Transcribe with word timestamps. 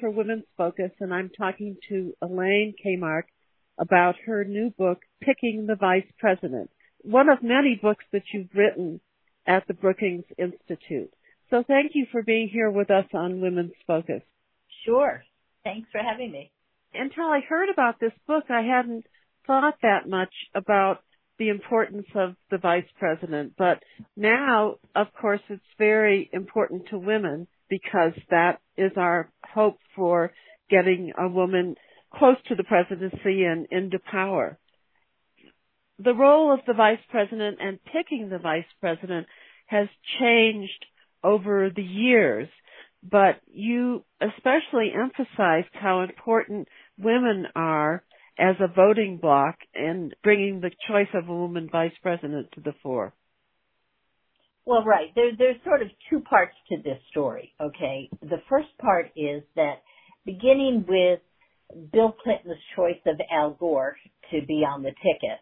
For 0.00 0.08
Women's 0.08 0.46
Focus, 0.56 0.90
and 1.00 1.12
I'm 1.12 1.28
talking 1.28 1.76
to 1.90 2.14
Elaine 2.22 2.72
Kamarck 2.82 3.24
about 3.76 4.14
her 4.24 4.42
new 4.42 4.70
book, 4.70 5.00
Picking 5.20 5.66
the 5.66 5.76
Vice 5.76 6.10
President, 6.18 6.70
one 7.02 7.28
of 7.28 7.42
many 7.42 7.78
books 7.80 8.06
that 8.10 8.22
you've 8.32 8.48
written 8.54 9.02
at 9.46 9.66
the 9.68 9.74
Brookings 9.74 10.24
Institute. 10.38 11.12
So 11.50 11.62
thank 11.68 11.92
you 11.92 12.06
for 12.10 12.22
being 12.22 12.48
here 12.48 12.70
with 12.70 12.90
us 12.90 13.04
on 13.12 13.42
Women's 13.42 13.74
Focus. 13.86 14.22
Sure. 14.86 15.22
Thanks 15.62 15.90
for 15.92 16.00
having 16.00 16.32
me. 16.32 16.50
Until 16.94 17.24
I 17.24 17.40
heard 17.46 17.68
about 17.68 18.00
this 18.00 18.14
book, 18.26 18.44
I 18.48 18.62
hadn't 18.62 19.04
thought 19.46 19.74
that 19.82 20.08
much 20.08 20.32
about 20.54 21.02
the 21.38 21.50
importance 21.50 22.06
of 22.14 22.34
the 22.50 22.56
vice 22.56 22.88
president. 22.98 23.52
But 23.58 23.82
now, 24.16 24.76
of 24.94 25.08
course, 25.20 25.42
it's 25.50 25.62
very 25.76 26.30
important 26.32 26.88
to 26.88 26.98
women 26.98 27.46
because 27.68 28.12
that 28.30 28.60
is 28.76 28.92
our 28.96 29.30
hope 29.54 29.78
for 29.94 30.32
getting 30.70 31.12
a 31.18 31.28
woman 31.28 31.76
close 32.14 32.36
to 32.48 32.54
the 32.54 32.64
presidency 32.64 33.44
and 33.44 33.66
into 33.70 33.98
power. 33.98 34.58
The 35.98 36.14
role 36.14 36.52
of 36.52 36.60
the 36.66 36.74
vice 36.74 37.00
president 37.10 37.58
and 37.60 37.78
picking 37.84 38.28
the 38.28 38.38
vice 38.38 38.66
president 38.80 39.26
has 39.66 39.88
changed 40.20 40.84
over 41.24 41.70
the 41.74 41.82
years, 41.82 42.48
but 43.02 43.40
you 43.46 44.04
especially 44.20 44.92
emphasized 44.94 45.72
how 45.72 46.02
important 46.02 46.68
women 46.98 47.46
are 47.54 48.02
as 48.38 48.56
a 48.60 48.68
voting 48.68 49.18
bloc 49.20 49.56
in 49.74 50.12
bringing 50.22 50.60
the 50.60 50.70
choice 50.88 51.08
of 51.14 51.28
a 51.28 51.34
woman 51.34 51.68
vice 51.70 51.96
president 52.02 52.48
to 52.52 52.60
the 52.60 52.74
fore. 52.82 53.14
Well, 54.66 54.84
right. 54.84 55.14
There, 55.14 55.30
there's 55.38 55.56
sort 55.64 55.82
of 55.82 55.88
two 56.10 56.20
parts 56.20 56.54
to 56.70 56.76
this 56.82 56.98
story, 57.10 57.54
okay? 57.60 58.10
The 58.22 58.42
first 58.48 58.68
part 58.80 59.12
is 59.16 59.42
that 59.54 59.82
beginning 60.26 60.84
with 60.88 61.20
Bill 61.92 62.14
Clinton's 62.22 62.58
choice 62.76 63.00
of 63.06 63.20
Al 63.32 63.52
Gore 63.52 63.96
to 64.32 64.44
be 64.46 64.64
on 64.64 64.82
the 64.82 64.90
ticket, 64.90 65.38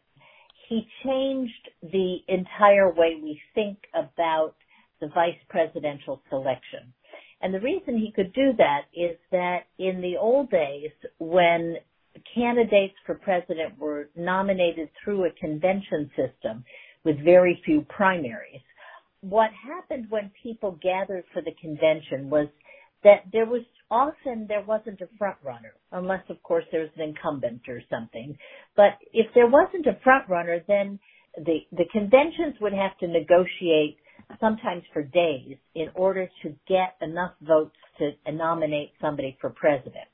he 0.68 0.86
changed 1.04 1.70
the 1.82 2.18
entire 2.28 2.92
way 2.92 3.18
we 3.22 3.40
think 3.54 3.78
about 3.94 4.54
the 5.00 5.08
vice 5.08 5.38
presidential 5.48 6.22
selection. 6.30 6.92
And 7.40 7.52
the 7.52 7.60
reason 7.60 7.98
he 7.98 8.12
could 8.12 8.32
do 8.34 8.52
that 8.58 8.82
is 8.94 9.16
that 9.32 9.64
in 9.78 10.00
the 10.00 10.16
old 10.18 10.50
days, 10.50 10.90
when 11.18 11.76
candidates 12.34 12.94
for 13.06 13.16
president 13.16 13.78
were 13.78 14.10
nominated 14.16 14.88
through 15.02 15.24
a 15.26 15.30
convention 15.32 16.10
system 16.16 16.64
with 17.04 17.22
very 17.24 17.60
few 17.64 17.82
primaries, 17.88 18.62
what 19.28 19.50
happened 19.52 20.06
when 20.10 20.30
people 20.42 20.78
gathered 20.82 21.24
for 21.32 21.42
the 21.42 21.54
convention 21.60 22.28
was 22.28 22.48
that 23.04 23.24
there 23.32 23.46
was 23.46 23.62
often 23.90 24.46
there 24.48 24.64
wasn't 24.64 25.00
a 25.00 25.08
front 25.18 25.36
runner 25.42 25.72
unless 25.92 26.22
of 26.28 26.42
course 26.42 26.64
there's 26.70 26.90
an 26.96 27.02
incumbent 27.02 27.62
or 27.68 27.80
something. 27.90 28.36
But 28.76 28.98
if 29.12 29.26
there 29.34 29.46
wasn't 29.46 29.86
a 29.86 29.98
front 30.02 30.28
runner 30.28 30.60
then 30.68 30.98
the 31.36 31.60
the 31.72 31.86
conventions 31.92 32.56
would 32.60 32.74
have 32.74 32.96
to 32.98 33.08
negotiate 33.08 33.98
sometimes 34.40 34.82
for 34.92 35.02
days 35.02 35.56
in 35.74 35.88
order 35.94 36.28
to 36.42 36.54
get 36.68 36.96
enough 37.00 37.32
votes 37.42 37.76
to 37.98 38.12
nominate 38.32 38.92
somebody 39.00 39.36
for 39.40 39.50
president. 39.50 40.08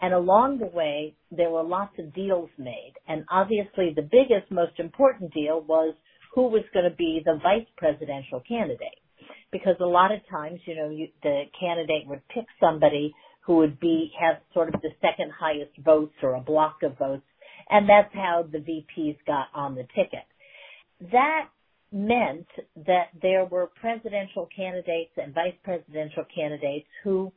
And 0.00 0.12
along 0.12 0.58
the 0.58 0.66
way 0.66 1.14
there 1.30 1.50
were 1.50 1.62
lots 1.62 1.96
of 1.98 2.14
deals 2.14 2.50
made. 2.58 2.94
And 3.08 3.24
obviously 3.30 3.92
the 3.94 4.02
biggest 4.02 4.50
most 4.50 4.78
important 4.78 5.32
deal 5.32 5.60
was 5.60 5.94
who 6.34 6.48
was 6.48 6.62
going 6.72 6.88
to 6.88 6.96
be 6.96 7.22
the 7.24 7.38
vice 7.42 7.66
presidential 7.76 8.42
candidate. 8.46 8.98
Because 9.50 9.76
a 9.80 9.86
lot 9.86 10.12
of 10.12 10.20
times, 10.30 10.60
you 10.64 10.74
know, 10.74 10.88
you, 10.88 11.08
the 11.22 11.44
candidate 11.58 12.06
would 12.06 12.26
pick 12.28 12.46
somebody 12.58 13.14
who 13.44 13.56
would 13.56 13.78
be, 13.80 14.10
have 14.18 14.36
sort 14.54 14.74
of 14.74 14.80
the 14.80 14.90
second 15.00 15.30
highest 15.38 15.72
votes 15.84 16.14
or 16.22 16.34
a 16.34 16.40
block 16.40 16.78
of 16.82 16.96
votes, 16.98 17.26
and 17.68 17.88
that's 17.88 18.12
how 18.14 18.44
the 18.50 18.58
VPs 18.58 19.16
got 19.26 19.48
on 19.54 19.74
the 19.74 19.82
ticket. 19.94 20.24
That 21.12 21.48
meant 21.92 22.46
that 22.86 23.08
there 23.20 23.44
were 23.44 23.70
presidential 23.80 24.48
candidates 24.56 25.10
and 25.16 25.34
vice 25.34 25.54
presidential 25.62 26.24
candidates 26.34 26.86
who 27.04 27.30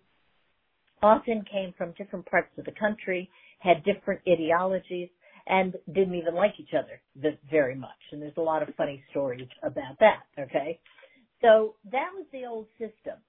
often 1.02 1.44
came 1.52 1.74
from 1.78 1.94
different 1.98 2.26
parts 2.26 2.50
of 2.58 2.66
the 2.66 2.72
country, 2.80 3.30
had 3.60 3.84
different 3.84 4.22
ideologies, 4.28 5.10
and 5.48 5.76
didn't 5.94 6.16
even 6.16 6.34
like 6.34 6.54
each 6.60 6.74
other 6.78 7.02
very 7.50 7.76
much. 7.76 7.90
And 8.12 8.22
there's 8.22 8.38
a 8.38 8.42
lot 8.42 8.68
of 8.68 8.74
funny 8.76 9.04
stories 9.12 9.48
about 9.64 10.00
that, 10.00 10.24
okay? 10.40 10.80
So 11.42 11.76
that 11.92 12.10
was 12.16 12.26
the 12.32 12.46
old 12.46 12.68
system. 12.80 13.20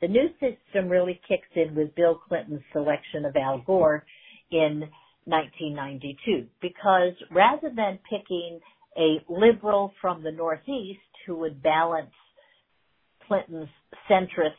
The 0.00 0.08
new 0.08 0.28
system 0.40 0.88
really 0.88 1.20
kicks 1.26 1.48
in 1.54 1.74
with 1.74 1.94
Bill 1.94 2.20
Clinton's 2.28 2.62
selection 2.72 3.24
of 3.24 3.34
Al 3.34 3.62
Gore 3.66 4.04
in 4.50 4.88
1992 5.24 6.46
because 6.60 7.14
rather 7.32 7.70
than 7.74 7.98
picking 8.08 8.60
a 8.96 9.20
liberal 9.28 9.92
from 10.00 10.22
the 10.22 10.30
Northeast 10.30 11.00
who 11.26 11.36
would 11.36 11.62
balance 11.62 12.12
Clinton's 13.26 13.68
centrist 14.08 14.52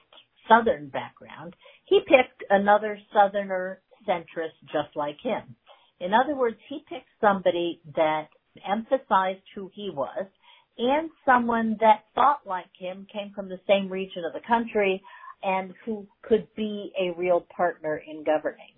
Southern 0.50 0.89
background, 0.89 1.56
he 1.85 2.00
picked 2.00 2.44
another 2.50 3.00
Southerner 3.13 3.81
centrist 4.07 4.57
just 4.72 4.95
like 4.95 5.18
him. 5.22 5.56
In 5.99 6.13
other 6.13 6.35
words, 6.35 6.57
he 6.69 6.83
picked 6.87 7.09
somebody 7.19 7.81
that 7.95 8.27
emphasized 8.67 9.43
who 9.55 9.71
he 9.73 9.89
was 9.93 10.27
and 10.77 11.09
someone 11.25 11.77
that 11.79 12.03
thought 12.13 12.41
like 12.45 12.69
him, 12.77 13.07
came 13.11 13.31
from 13.33 13.49
the 13.49 13.59
same 13.67 13.89
region 13.89 14.23
of 14.25 14.33
the 14.33 14.47
country, 14.47 15.01
and 15.41 15.73
who 15.85 16.07
could 16.21 16.47
be 16.55 16.91
a 16.99 17.17
real 17.17 17.45
partner 17.55 17.97
in 18.07 18.23
governing. 18.23 18.73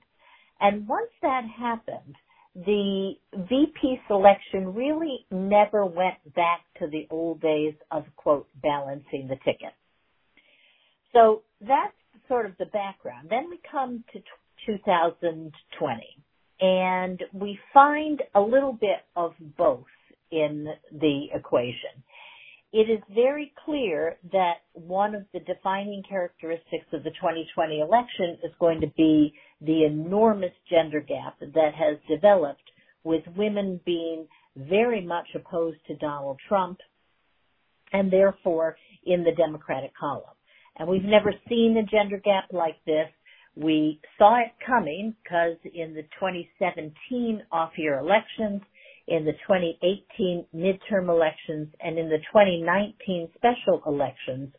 And 0.61 0.87
once 0.87 1.11
that 1.21 1.43
happened, 1.45 2.15
the 2.55 3.13
VP 3.33 3.99
selection 4.07 4.73
really 4.73 5.25
never 5.31 5.85
went 5.85 6.17
back 6.35 6.61
to 6.79 6.87
the 6.87 7.07
old 7.09 7.41
days 7.41 7.73
of 7.91 8.05
quote 8.15 8.47
balancing 8.61 9.27
the 9.27 9.37
ticket. 9.37 9.73
So 11.13 11.43
that's 11.61 11.93
sort 12.27 12.45
of 12.45 12.53
the 12.57 12.65
background. 12.65 13.27
Then 13.29 13.49
we 13.49 13.59
come 13.69 14.03
to 14.13 14.19
2020 14.65 16.23
and 16.61 17.21
we 17.33 17.57
find 17.73 18.21
a 18.35 18.41
little 18.41 18.73
bit 18.73 19.05
of 19.15 19.33
both 19.57 19.85
in 20.31 20.67
the 20.91 21.27
equation. 21.33 22.03
It 22.71 22.89
is 22.89 22.99
very 23.13 23.51
clear 23.65 24.17
that 24.31 24.57
one 24.73 25.15
of 25.15 25.23
the 25.33 25.39
defining 25.39 26.03
characteristics 26.07 26.85
of 26.93 27.03
the 27.03 27.09
2020 27.11 27.79
election 27.79 28.37
is 28.43 28.51
going 28.59 28.81
to 28.81 28.91
be 28.95 29.33
the 29.61 29.85
enormous 29.85 30.51
gender 30.69 30.99
gap 30.99 31.39
that 31.39 31.71
has 31.73 31.97
developed 32.07 32.61
with 33.03 33.23
women 33.35 33.79
being 33.85 34.27
very 34.55 35.01
much 35.01 35.27
opposed 35.33 35.79
to 35.87 35.95
Donald 35.95 36.39
Trump 36.47 36.79
and 37.91 38.11
therefore 38.11 38.77
in 39.03 39.23
the 39.23 39.31
Democratic 39.31 39.91
column. 39.99 40.23
And 40.77 40.87
we've 40.87 41.03
never 41.03 41.33
seen 41.47 41.75
a 41.77 41.83
gender 41.83 42.17
gap 42.23 42.45
like 42.51 42.75
this 42.85 43.09
we 43.61 43.99
saw 44.17 44.39
it 44.39 44.51
coming 44.65 45.13
because 45.23 45.57
in 45.73 45.93
the 45.93 46.03
2017 46.19 47.43
off-year 47.51 47.99
elections, 47.99 48.61
in 49.07 49.25
the 49.25 49.33
2018 49.47 50.45
midterm 50.55 51.09
elections, 51.09 51.67
and 51.81 51.97
in 51.97 52.09
the 52.09 52.19
2019 52.31 53.29
special 53.35 53.81
elections, 53.85 54.53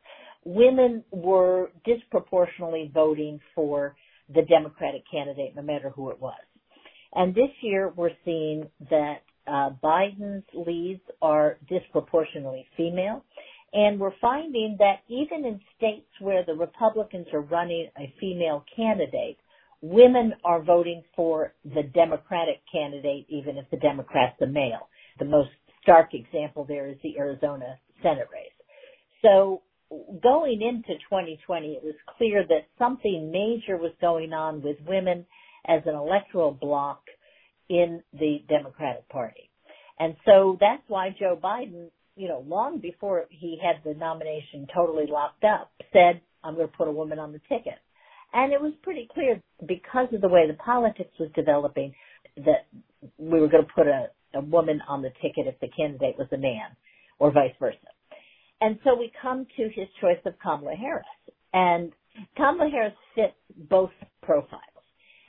women 0.44 1.04
were 1.12 1.70
disproportionately 1.84 2.90
voting 2.92 3.40
for 3.54 3.96
the 4.34 4.42
Democratic 4.42 5.02
candidate, 5.10 5.54
no 5.56 5.62
matter 5.62 5.90
who 5.90 6.10
it 6.10 6.20
was. 6.20 6.40
And 7.14 7.34
this 7.34 7.50
year, 7.62 7.92
we're 7.96 8.10
seeing 8.24 8.68
that 8.90 9.22
uh, 9.46 9.70
Biden's 9.82 10.44
leads 10.54 11.02
are 11.22 11.58
disproportionately 11.68 12.66
female, 12.76 13.24
and 13.72 14.00
we're 14.00 14.18
finding 14.20 14.76
that 14.78 15.00
even 15.08 15.44
in 15.44 15.60
states 15.76 16.08
where 16.20 16.44
the 16.44 16.54
Republicans 16.54 17.26
are 17.32 17.42
running 17.42 17.88
a 17.98 18.12
female 18.20 18.64
candidate, 18.74 19.38
women 19.80 20.34
are 20.44 20.62
voting 20.62 21.02
for 21.14 21.54
the 21.64 21.82
Democratic 21.94 22.60
candidate, 22.70 23.26
even 23.28 23.56
if 23.56 23.68
the 23.70 23.76
Democrat's 23.76 24.40
a 24.42 24.46
male. 24.46 24.88
The 25.18 25.24
most 25.24 25.50
stark 25.82 26.14
example 26.14 26.64
there 26.64 26.88
is 26.88 26.96
the 27.02 27.16
Arizona 27.18 27.78
Senate 28.02 28.28
race. 28.32 28.50
So 29.22 29.62
going 30.22 30.62
into 30.62 30.98
2020, 31.08 31.68
it 31.68 31.82
was 31.82 31.94
clear 32.16 32.44
that 32.48 32.66
something 32.78 33.30
major 33.30 33.76
was 33.76 33.92
going 34.00 34.32
on 34.32 34.62
with 34.62 34.76
women 34.86 35.26
as 35.66 35.82
an 35.86 35.94
electoral 35.94 36.52
bloc 36.52 37.02
in 37.68 38.02
the 38.12 38.42
Democratic 38.48 39.08
Party. 39.08 39.50
And 39.98 40.16
so 40.24 40.56
that's 40.60 40.82
why 40.88 41.14
Joe 41.18 41.38
Biden 41.42 41.90
you 42.20 42.28
know, 42.28 42.44
long 42.46 42.80
before 42.80 43.24
he 43.30 43.58
had 43.62 43.76
the 43.82 43.98
nomination 43.98 44.66
totally 44.74 45.06
locked 45.08 45.42
up, 45.42 45.72
said, 45.90 46.20
I'm 46.44 46.54
going 46.54 46.68
to 46.68 46.76
put 46.76 46.86
a 46.86 46.92
woman 46.92 47.18
on 47.18 47.32
the 47.32 47.40
ticket. 47.48 47.78
And 48.34 48.52
it 48.52 48.60
was 48.60 48.74
pretty 48.82 49.08
clear 49.12 49.40
because 49.66 50.08
of 50.12 50.20
the 50.20 50.28
way 50.28 50.46
the 50.46 50.54
politics 50.54 51.12
was 51.18 51.30
developing 51.34 51.94
that 52.36 52.66
we 53.16 53.40
were 53.40 53.48
going 53.48 53.64
to 53.64 53.72
put 53.74 53.86
a, 53.86 54.08
a 54.34 54.42
woman 54.42 54.82
on 54.86 55.00
the 55.00 55.08
ticket 55.22 55.46
if 55.46 55.58
the 55.60 55.68
candidate 55.74 56.16
was 56.18 56.28
a 56.32 56.36
man 56.36 56.76
or 57.18 57.32
vice 57.32 57.54
versa. 57.58 57.78
And 58.60 58.78
so 58.84 58.94
we 58.94 59.10
come 59.22 59.46
to 59.56 59.62
his 59.74 59.88
choice 60.02 60.20
of 60.26 60.34
Kamala 60.42 60.74
Harris. 60.74 61.06
And 61.54 61.90
Kamala 62.36 62.68
Harris 62.70 62.92
fits 63.14 63.32
both 63.70 63.92
profiles. 64.22 64.60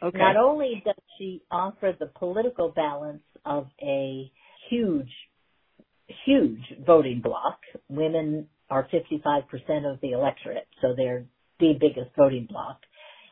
Okay. 0.04 0.18
Not 0.18 0.36
only 0.36 0.82
does 0.84 0.96
she 1.18 1.42
offer 1.50 1.96
the 1.98 2.08
political 2.08 2.70
balance 2.70 3.24
of 3.46 3.68
a 3.82 4.30
huge, 4.70 5.10
huge 6.26 6.62
voting 6.86 7.22
bloc, 7.22 7.60
women 7.90 8.48
are 8.70 8.88
55% 8.94 9.92
of 9.92 10.00
the 10.02 10.12
electorate, 10.12 10.68
so 10.82 10.94
they're 10.96 11.26
the 11.60 11.74
biggest 11.80 12.10
voting 12.18 12.48
bloc, 12.50 12.78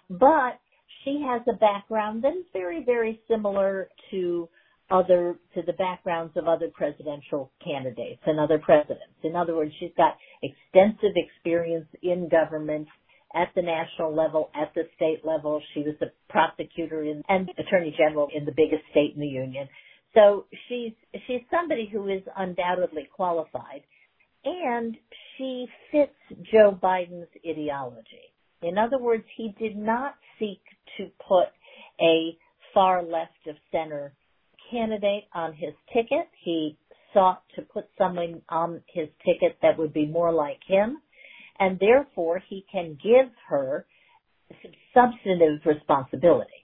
but 0.10 0.60
she 1.04 1.24
has 1.26 1.42
a 1.48 1.58
background 1.58 2.24
that 2.24 2.34
is 2.34 2.46
very, 2.54 2.84
very 2.84 3.20
similar 3.28 3.90
to 4.12 4.50
other, 4.92 5.38
to 5.54 5.62
the 5.62 5.74
backgrounds 5.74 6.34
of 6.36 6.48
other 6.48 6.70
presidential 6.74 7.52
candidates 7.64 8.22
and 8.26 8.40
other 8.40 8.60
presidents. 8.60 9.16
In 9.24 9.36
other 9.36 9.56
words, 9.56 9.72
she's 9.80 9.92
got 9.96 10.18
extensive 10.42 11.14
experience 11.16 11.88
in 12.02 12.28
government 12.28 12.88
at 13.36 13.50
the 13.56 13.62
national 13.62 14.16
level, 14.16 14.50
at 14.56 14.74
the 14.74 14.84
state 14.96 15.24
level. 15.24 15.62
She 15.74 15.82
was 15.82 15.96
a 16.02 16.08
prosecutor 16.32 17.04
in, 17.04 17.24
and 17.30 17.50
attorney 17.58 17.96
general 17.98 18.30
in 18.36 18.46
the 18.46 18.52
biggest 18.52 18.84
state 18.92 19.14
in 19.14 19.22
the 19.22 19.28
union. 19.28 19.68
So 20.14 20.46
she's, 20.68 20.94
she's 21.28 21.42
somebody 21.52 21.90
who 21.92 22.08
is 22.08 22.22
undoubtedly 22.38 23.08
qualified 23.16 23.84
and 24.44 24.98
she 25.38 25.68
fits 25.92 26.16
Joe 26.52 26.78
Biden's 26.82 27.30
ideology. 27.48 28.34
In 28.62 28.78
other 28.78 28.98
words, 28.98 29.24
he 29.38 29.54
did 29.60 29.78
not 29.78 30.16
seek 30.40 30.62
to 30.98 31.08
put 31.28 31.48
a 32.02 32.38
far 32.74 33.04
left 33.04 33.48
of 33.48 33.56
center 33.72 34.14
candidate 34.72 35.26
on 35.34 35.54
his 35.54 35.74
ticket. 35.94 36.28
He 36.44 36.78
sought 37.14 37.44
to 37.56 37.62
put 37.62 37.86
someone 37.98 38.42
on 38.50 38.82
his 38.94 39.08
ticket 39.26 39.58
that 39.62 39.78
would 39.78 39.94
be 39.94 40.06
more 40.06 40.32
like 40.32 40.60
him 40.66 41.00
and 41.60 41.78
therefore 41.80 42.42
he 42.48 42.66
can 42.72 42.98
give 43.04 43.32
her 43.48 43.86
substantive 44.94 45.60
responsibility. 45.66 46.59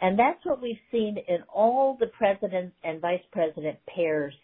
And 0.00 0.18
that's 0.18 0.44
what 0.44 0.62
we've 0.62 0.76
seen 0.90 1.16
in 1.28 1.38
all 1.52 1.96
the 1.98 2.06
president 2.06 2.72
and 2.82 3.00
vice 3.00 3.22
president 3.32 3.78
pairs 3.94 4.34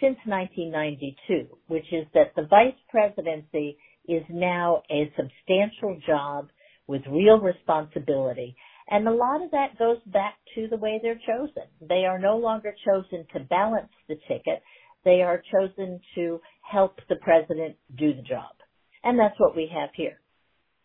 since 0.00 0.16
1992, 0.26 1.46
which 1.68 1.86
is 1.92 2.06
that 2.14 2.34
the 2.36 2.46
vice 2.46 2.78
presidency 2.90 3.76
is 4.08 4.22
now 4.30 4.82
a 4.90 5.12
substantial 5.16 5.98
job 6.06 6.48
with 6.86 7.02
real 7.10 7.38
responsibility. 7.38 8.56
And 8.88 9.06
a 9.06 9.12
lot 9.12 9.42
of 9.42 9.50
that 9.52 9.78
goes 9.78 9.98
back 10.06 10.34
to 10.54 10.68
the 10.68 10.76
way 10.76 11.00
they're 11.02 11.20
chosen. 11.26 11.64
They 11.80 12.04
are 12.04 12.18
no 12.18 12.36
longer 12.36 12.74
chosen 12.84 13.26
to 13.32 13.40
balance 13.40 13.92
the 14.08 14.16
ticket. 14.28 14.62
They 15.04 15.22
are 15.22 15.42
chosen 15.52 16.00
to 16.16 16.40
help 16.62 17.00
the 17.08 17.16
president 17.16 17.76
do 17.96 18.12
the 18.12 18.22
job. 18.22 18.54
And 19.04 19.18
that's 19.18 19.38
what 19.38 19.56
we 19.56 19.70
have 19.72 19.90
here. 19.94 20.20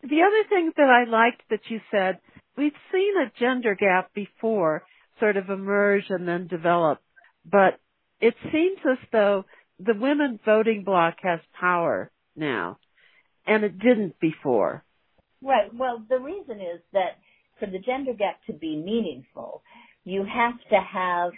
The 0.02 0.22
other 0.22 0.48
thing 0.48 0.72
that 0.76 0.88
I 0.88 1.10
liked 1.10 1.42
that 1.50 1.68
you 1.68 1.80
said, 1.90 2.18
we've 2.58 2.72
seen 2.92 3.14
a 3.16 3.32
gender 3.38 3.74
gap 3.74 4.12
before 4.14 4.82
sort 5.20 5.36
of 5.36 5.48
emerge 5.48 6.04
and 6.08 6.26
then 6.26 6.46
develop, 6.48 7.00
but 7.50 7.78
it 8.20 8.34
seems 8.52 8.78
as 8.90 8.98
though 9.12 9.44
the 9.78 9.94
women 9.94 10.40
voting 10.44 10.82
bloc 10.84 11.14
has 11.22 11.40
power 11.58 12.10
now, 12.36 12.78
and 13.46 13.64
it 13.64 13.78
didn't 13.78 14.18
before. 14.20 14.84
Right. 15.40 15.72
Well, 15.72 16.04
the 16.08 16.18
reason 16.18 16.60
is 16.60 16.80
that 16.92 17.18
for 17.60 17.66
the 17.66 17.78
gender 17.78 18.12
gap 18.12 18.40
to 18.46 18.52
be 18.52 18.76
meaningful, 18.76 19.62
you 20.04 20.24
have 20.24 20.58
to 20.70 20.80
have 20.80 21.30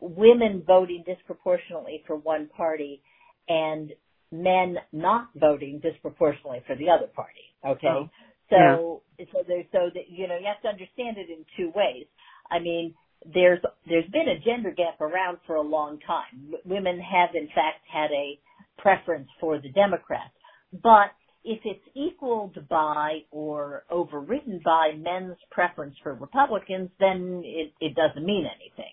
women 0.00 0.64
voting 0.66 1.04
disproportionately 1.06 2.02
for 2.06 2.16
one 2.16 2.48
party 2.56 3.02
and 3.48 3.92
men 4.32 4.76
not 4.92 5.28
voting 5.34 5.80
disproportionately 5.80 6.62
for 6.66 6.76
the 6.76 6.90
other 6.90 7.06
party. 7.06 7.54
Okay. 7.66 7.86
Oh, 7.86 8.08
so, 8.50 9.02
yeah. 9.18 9.26
so 9.32 9.38
there's, 9.46 9.66
so 9.72 9.90
that, 9.94 10.10
you 10.10 10.28
know, 10.28 10.36
you 10.36 10.46
have 10.46 10.62
to 10.62 10.68
understand 10.68 11.16
it 11.16 11.30
in 11.30 11.44
two 11.56 11.72
ways. 11.74 12.06
I 12.50 12.58
mean, 12.58 12.94
there's, 13.32 13.60
there's 13.88 14.08
been 14.10 14.28
a 14.28 14.38
gender 14.44 14.72
gap 14.72 15.00
around 15.00 15.38
for 15.46 15.56
a 15.56 15.62
long 15.62 15.98
time. 16.06 16.50
W- 16.50 16.62
women 16.64 17.00
have 17.00 17.30
in 17.34 17.46
fact 17.48 17.86
had 17.90 18.10
a 18.10 18.38
preference 18.78 19.28
for 19.40 19.58
the 19.58 19.70
Democrats, 19.70 20.34
but 20.82 21.12
if 21.44 21.60
it's 21.64 21.84
equaled 21.94 22.56
by 22.68 23.20
or 23.30 23.84
overridden 23.90 24.60
by 24.64 24.92
men's 24.96 25.38
preference 25.50 25.94
for 26.02 26.14
Republicans, 26.14 26.90
then 26.98 27.42
it, 27.44 27.72
it 27.80 27.94
doesn't 27.94 28.26
mean 28.26 28.46
anything. 28.46 28.92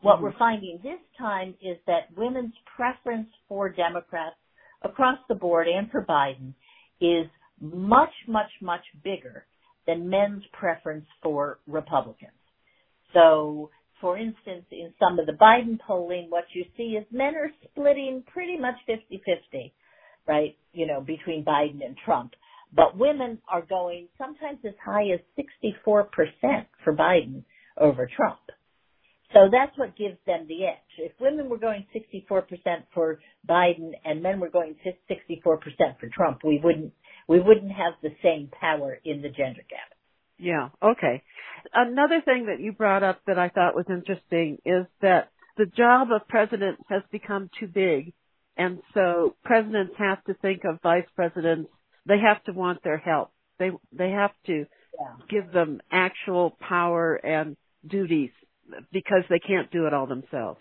What 0.00 0.16
mm-hmm. 0.16 0.24
we're 0.24 0.38
finding 0.38 0.78
this 0.82 1.00
time 1.18 1.54
is 1.60 1.76
that 1.86 2.16
women's 2.16 2.54
preference 2.76 3.28
for 3.48 3.68
Democrats 3.68 4.36
across 4.82 5.18
the 5.28 5.34
board 5.34 5.66
and 5.66 5.90
for 5.90 6.04
Biden 6.04 6.54
is 7.00 7.26
much, 7.60 8.12
much, 8.26 8.50
much 8.60 8.82
bigger 9.02 9.46
than 9.86 10.08
men's 10.08 10.42
preference 10.52 11.06
for 11.22 11.60
Republicans. 11.66 12.32
So, 13.14 13.70
for 14.00 14.18
instance, 14.18 14.64
in 14.70 14.92
some 14.98 15.18
of 15.18 15.26
the 15.26 15.32
Biden 15.32 15.78
polling, 15.80 16.26
what 16.28 16.44
you 16.52 16.64
see 16.76 16.96
is 16.96 17.04
men 17.10 17.34
are 17.34 17.50
splitting 17.64 18.22
pretty 18.32 18.56
much 18.58 18.76
50-50, 18.88 19.72
right? 20.26 20.56
You 20.72 20.86
know, 20.86 21.00
between 21.00 21.44
Biden 21.44 21.84
and 21.84 21.96
Trump. 22.04 22.32
But 22.74 22.98
women 22.98 23.38
are 23.48 23.62
going 23.62 24.08
sometimes 24.18 24.58
as 24.66 24.74
high 24.84 25.06
as 25.14 25.20
64% 25.84 26.04
for 26.84 26.94
Biden 26.94 27.42
over 27.78 28.08
Trump. 28.14 28.38
So 29.32 29.48
that's 29.50 29.76
what 29.76 29.96
gives 29.96 30.16
them 30.26 30.46
the 30.48 30.66
edge. 30.66 30.76
If 30.98 31.12
women 31.20 31.48
were 31.48 31.58
going 31.58 31.86
64% 31.94 32.46
for 32.94 33.20
Biden 33.48 33.92
and 34.04 34.22
men 34.22 34.40
were 34.40 34.48
going 34.48 34.74
64% 35.10 35.42
for 35.42 36.08
Trump, 36.14 36.38
we 36.44 36.60
wouldn't, 36.62 36.92
we 37.28 37.38
wouldn't 37.38 37.72
have 37.72 37.94
the 38.02 38.14
same 38.22 38.50
power 38.60 38.98
in 39.04 39.22
the 39.22 39.28
gender 39.28 39.62
gap. 39.68 39.94
Yeah, 40.38 40.70
okay. 40.82 41.22
Another 41.74 42.22
thing 42.24 42.46
that 42.46 42.60
you 42.60 42.72
brought 42.72 43.02
up 43.02 43.20
that 43.26 43.38
I 43.38 43.50
thought 43.50 43.74
was 43.74 43.86
interesting 43.90 44.58
is 44.64 44.86
that 45.02 45.30
the 45.56 45.66
job 45.66 46.08
of 46.12 46.26
president 46.28 46.78
has 46.88 47.02
become 47.12 47.50
too 47.60 47.66
big. 47.66 48.14
And 48.56 48.80
so 48.94 49.36
presidents 49.44 49.94
have 49.98 50.24
to 50.24 50.34
think 50.34 50.62
of 50.64 50.80
vice 50.82 51.06
presidents. 51.14 51.70
They 52.06 52.18
have 52.18 52.42
to 52.44 52.52
want 52.52 52.82
their 52.82 52.98
help. 52.98 53.30
They, 53.58 53.70
they 53.92 54.10
have 54.10 54.30
to 54.46 54.66
yeah. 54.98 55.14
give 55.28 55.52
them 55.52 55.80
actual 55.92 56.56
power 56.60 57.14
and 57.14 57.56
duties 57.86 58.30
because 58.92 59.24
they 59.28 59.38
can't 59.38 59.70
do 59.70 59.86
it 59.86 59.94
all 59.94 60.06
themselves. 60.06 60.60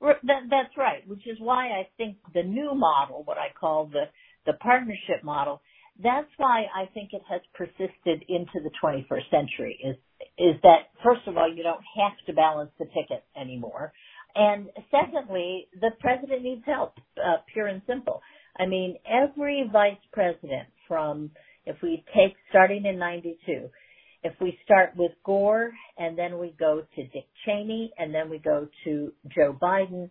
That, 0.00 0.42
that's 0.50 0.76
right, 0.76 1.06
which 1.08 1.26
is 1.26 1.38
why 1.40 1.68
I 1.68 1.88
think 1.96 2.18
the 2.32 2.42
new 2.42 2.74
model, 2.74 3.22
what 3.24 3.38
I 3.38 3.48
call 3.58 3.86
the, 3.86 4.04
the 4.48 4.54
partnership 4.54 5.22
model, 5.22 5.60
that's 6.02 6.30
why 6.38 6.64
I 6.74 6.86
think 6.94 7.10
it 7.12 7.20
has 7.28 7.42
persisted 7.54 8.24
into 8.28 8.64
the 8.64 8.70
21st 8.82 9.30
century 9.30 9.78
is, 9.84 9.96
is 10.38 10.60
that 10.62 10.88
first 11.04 11.20
of 11.26 11.36
all, 11.36 11.52
you 11.52 11.62
don't 11.62 11.84
have 12.00 12.12
to 12.26 12.32
balance 12.32 12.70
the 12.78 12.86
ticket 12.86 13.24
anymore. 13.40 13.92
And 14.34 14.68
secondly, 14.90 15.68
the 15.80 15.90
president 16.00 16.42
needs 16.42 16.62
help, 16.64 16.94
uh, 17.18 17.38
pure 17.52 17.66
and 17.66 17.82
simple. 17.86 18.22
I 18.58 18.66
mean, 18.66 18.96
every 19.06 19.68
vice 19.70 20.00
president 20.12 20.68
from, 20.86 21.30
if 21.66 21.76
we 21.82 22.02
take 22.14 22.34
starting 22.48 22.86
in 22.86 22.98
92, 22.98 23.68
if 24.22 24.32
we 24.40 24.58
start 24.64 24.94
with 24.96 25.12
Gore 25.24 25.72
and 25.98 26.16
then 26.16 26.38
we 26.38 26.54
go 26.58 26.82
to 26.96 27.02
Dick 27.02 27.26
Cheney 27.44 27.92
and 27.98 28.14
then 28.14 28.30
we 28.30 28.38
go 28.38 28.66
to 28.84 29.12
Joe 29.34 29.56
Biden, 29.60 30.10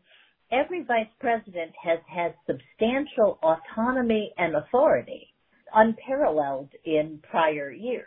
every 0.52 0.84
vice 0.84 1.08
president 1.20 1.72
has 1.82 2.00
had 2.08 2.34
substantial 2.46 3.40
autonomy 3.44 4.34
and 4.38 4.56
authority 4.56 5.34
unparalleled 5.74 6.70
in 6.86 7.20
prior 7.30 7.72
years. 7.72 8.06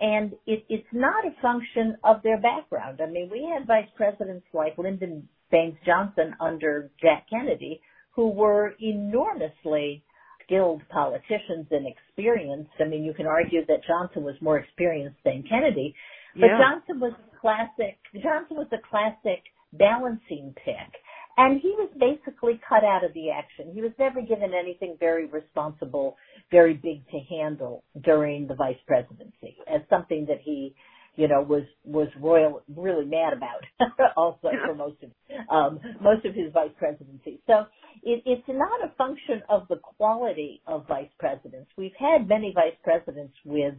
And 0.00 0.32
it, 0.46 0.64
it's 0.68 0.86
not 0.92 1.24
a 1.26 1.40
function 1.40 1.96
of 2.04 2.22
their 2.22 2.40
background. 2.40 3.00
I 3.00 3.06
mean, 3.06 3.30
we 3.30 3.48
had 3.52 3.66
vice 3.66 3.88
presidents 3.96 4.46
like 4.52 4.76
Lyndon 4.76 5.28
Baines 5.50 5.76
Johnson 5.86 6.34
under 6.40 6.90
Jack 7.00 7.26
Kennedy 7.30 7.80
who 8.16 8.30
were 8.30 8.74
enormously 8.80 10.02
skilled 10.44 10.82
politicians 10.88 11.66
and 11.70 11.86
experienced. 11.86 12.70
I 12.80 12.84
mean, 12.84 13.04
you 13.04 13.12
can 13.12 13.26
argue 13.26 13.64
that 13.66 13.80
Johnson 13.86 14.24
was 14.24 14.34
more 14.40 14.58
experienced 14.58 15.18
than 15.24 15.44
Kennedy, 15.48 15.94
but 16.34 16.46
yeah. 16.46 16.58
Johnson 16.58 16.98
was 16.98 17.12
classic. 17.40 17.98
Johnson 18.14 18.56
was 18.56 18.68
a 18.72 18.88
classic 18.88 19.42
balancing 19.74 20.54
pick. 20.64 20.90
And 21.36 21.60
he 21.60 21.68
was 21.70 21.90
basically 21.98 22.60
cut 22.68 22.82
out 22.84 23.04
of 23.04 23.12
the 23.14 23.30
action. 23.30 23.72
He 23.74 23.82
was 23.82 23.92
never 23.98 24.22
given 24.22 24.52
anything 24.54 24.96
very 24.98 25.26
responsible, 25.26 26.16
very 26.50 26.74
big 26.74 27.06
to 27.10 27.18
handle 27.28 27.84
during 28.04 28.46
the 28.46 28.54
vice 28.54 28.78
presidency 28.86 29.56
as 29.66 29.82
something 29.90 30.26
that 30.28 30.40
he 30.42 30.74
you 31.16 31.28
know, 31.28 31.40
was 31.40 31.62
was 31.84 32.08
royal 32.20 32.62
really 32.74 33.06
mad 33.06 33.32
about 33.32 33.64
also 34.16 34.50
for 34.66 34.74
most 34.74 34.96
of 35.02 35.10
um, 35.50 35.80
most 36.00 36.24
of 36.24 36.34
his 36.34 36.52
vice 36.52 36.70
presidency. 36.78 37.40
So 37.46 37.64
it, 38.02 38.22
it's 38.26 38.46
not 38.48 38.84
a 38.84 38.94
function 38.96 39.42
of 39.48 39.66
the 39.68 39.76
quality 39.76 40.60
of 40.66 40.86
vice 40.86 41.08
presidents. 41.18 41.70
We've 41.76 41.96
had 41.98 42.28
many 42.28 42.52
vice 42.54 42.76
presidents 42.84 43.34
with, 43.44 43.74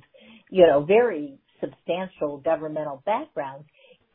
you 0.49 0.65
know, 0.65 0.83
very 0.83 1.37
substantial 1.61 2.37
governmental 2.37 3.03
backgrounds. 3.05 3.65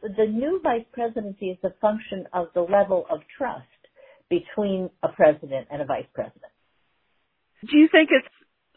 The 0.03 0.27
new 0.27 0.61
vice 0.63 0.85
presidency 0.93 1.51
is 1.51 1.59
a 1.63 1.71
function 1.81 2.27
of 2.33 2.49
the 2.55 2.63
level 2.63 3.07
of 3.11 3.21
trust 3.39 3.67
between 4.29 4.91
a 5.03 5.09
president 5.09 5.69
and 5.71 5.81
a 5.81 5.85
vice 5.85 6.07
president. 6.13 6.53
Do 7.71 7.77
you 7.79 7.89
think 7.93 8.11
it's 8.11 8.27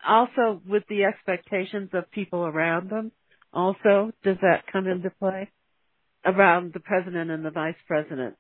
also 0.08 0.62
with 0.67 0.84
the 0.88 1.05
expectations 1.05 1.89
of 1.94 2.12
people 2.12 2.46
around 2.46 2.89
them? 2.89 3.12
also? 3.55 4.12
Does 4.24 4.38
that 4.41 4.65
come 4.72 4.86
into 4.86 5.10
play 5.10 5.50
around 6.25 6.74
the 6.74 6.79
president 6.79 7.32
and 7.32 7.44
the 7.44 7.51
vice 7.51 7.75
president? 7.88 8.36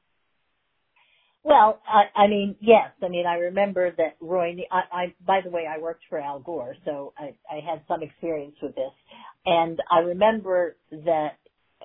Well, 1.43 1.79
I, 1.87 2.23
I 2.23 2.27
mean, 2.27 2.55
yes. 2.59 2.89
I 3.03 3.07
mean, 3.07 3.25
I 3.27 3.35
remember 3.35 3.91
that 3.97 4.17
Roy. 4.19 4.55
I, 4.71 4.81
I, 4.91 5.13
by 5.25 5.41
the 5.43 5.51
way, 5.51 5.65
I 5.67 5.79
worked 5.79 6.03
for 6.09 6.19
Al 6.19 6.39
Gore, 6.39 6.75
so 6.85 7.13
I, 7.17 7.35
I 7.49 7.59
had 7.59 7.83
some 7.87 8.01
experience 8.01 8.55
with 8.61 8.75
this, 8.75 8.91
and 9.45 9.79
I 9.91 9.99
remember 9.99 10.75
that 10.91 11.37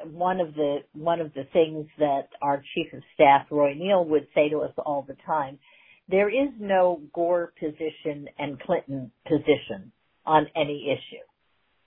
one 0.04 0.40
of 0.40 0.54
the 0.54 0.78
one 0.92 1.20
of 1.20 1.32
the 1.34 1.44
things 1.52 1.86
that 1.98 2.28
our 2.42 2.62
chief 2.74 2.92
of 2.92 3.02
staff 3.14 3.46
Roy 3.50 3.74
Neel 3.74 4.04
would 4.04 4.26
say 4.34 4.48
to 4.48 4.60
us 4.60 4.72
all 4.78 5.04
the 5.06 5.16
time, 5.26 5.58
there 6.08 6.28
is 6.28 6.50
no 6.58 7.00
Gore 7.14 7.52
position 7.58 8.28
and 8.38 8.60
Clinton 8.60 9.10
position 9.26 9.92
on 10.26 10.46
any 10.56 10.88
issue. 10.90 11.24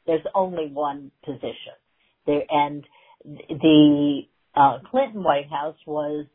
There's 0.05 0.25
only 0.36 0.70
one 0.72 1.12
position. 1.25 1.75
There 2.25 2.43
and 2.50 2.84
the 3.24 4.22
uh, 4.55 4.79
Clinton 4.89 5.24
White 5.24 5.50
House 5.50 5.77
was 5.86 6.25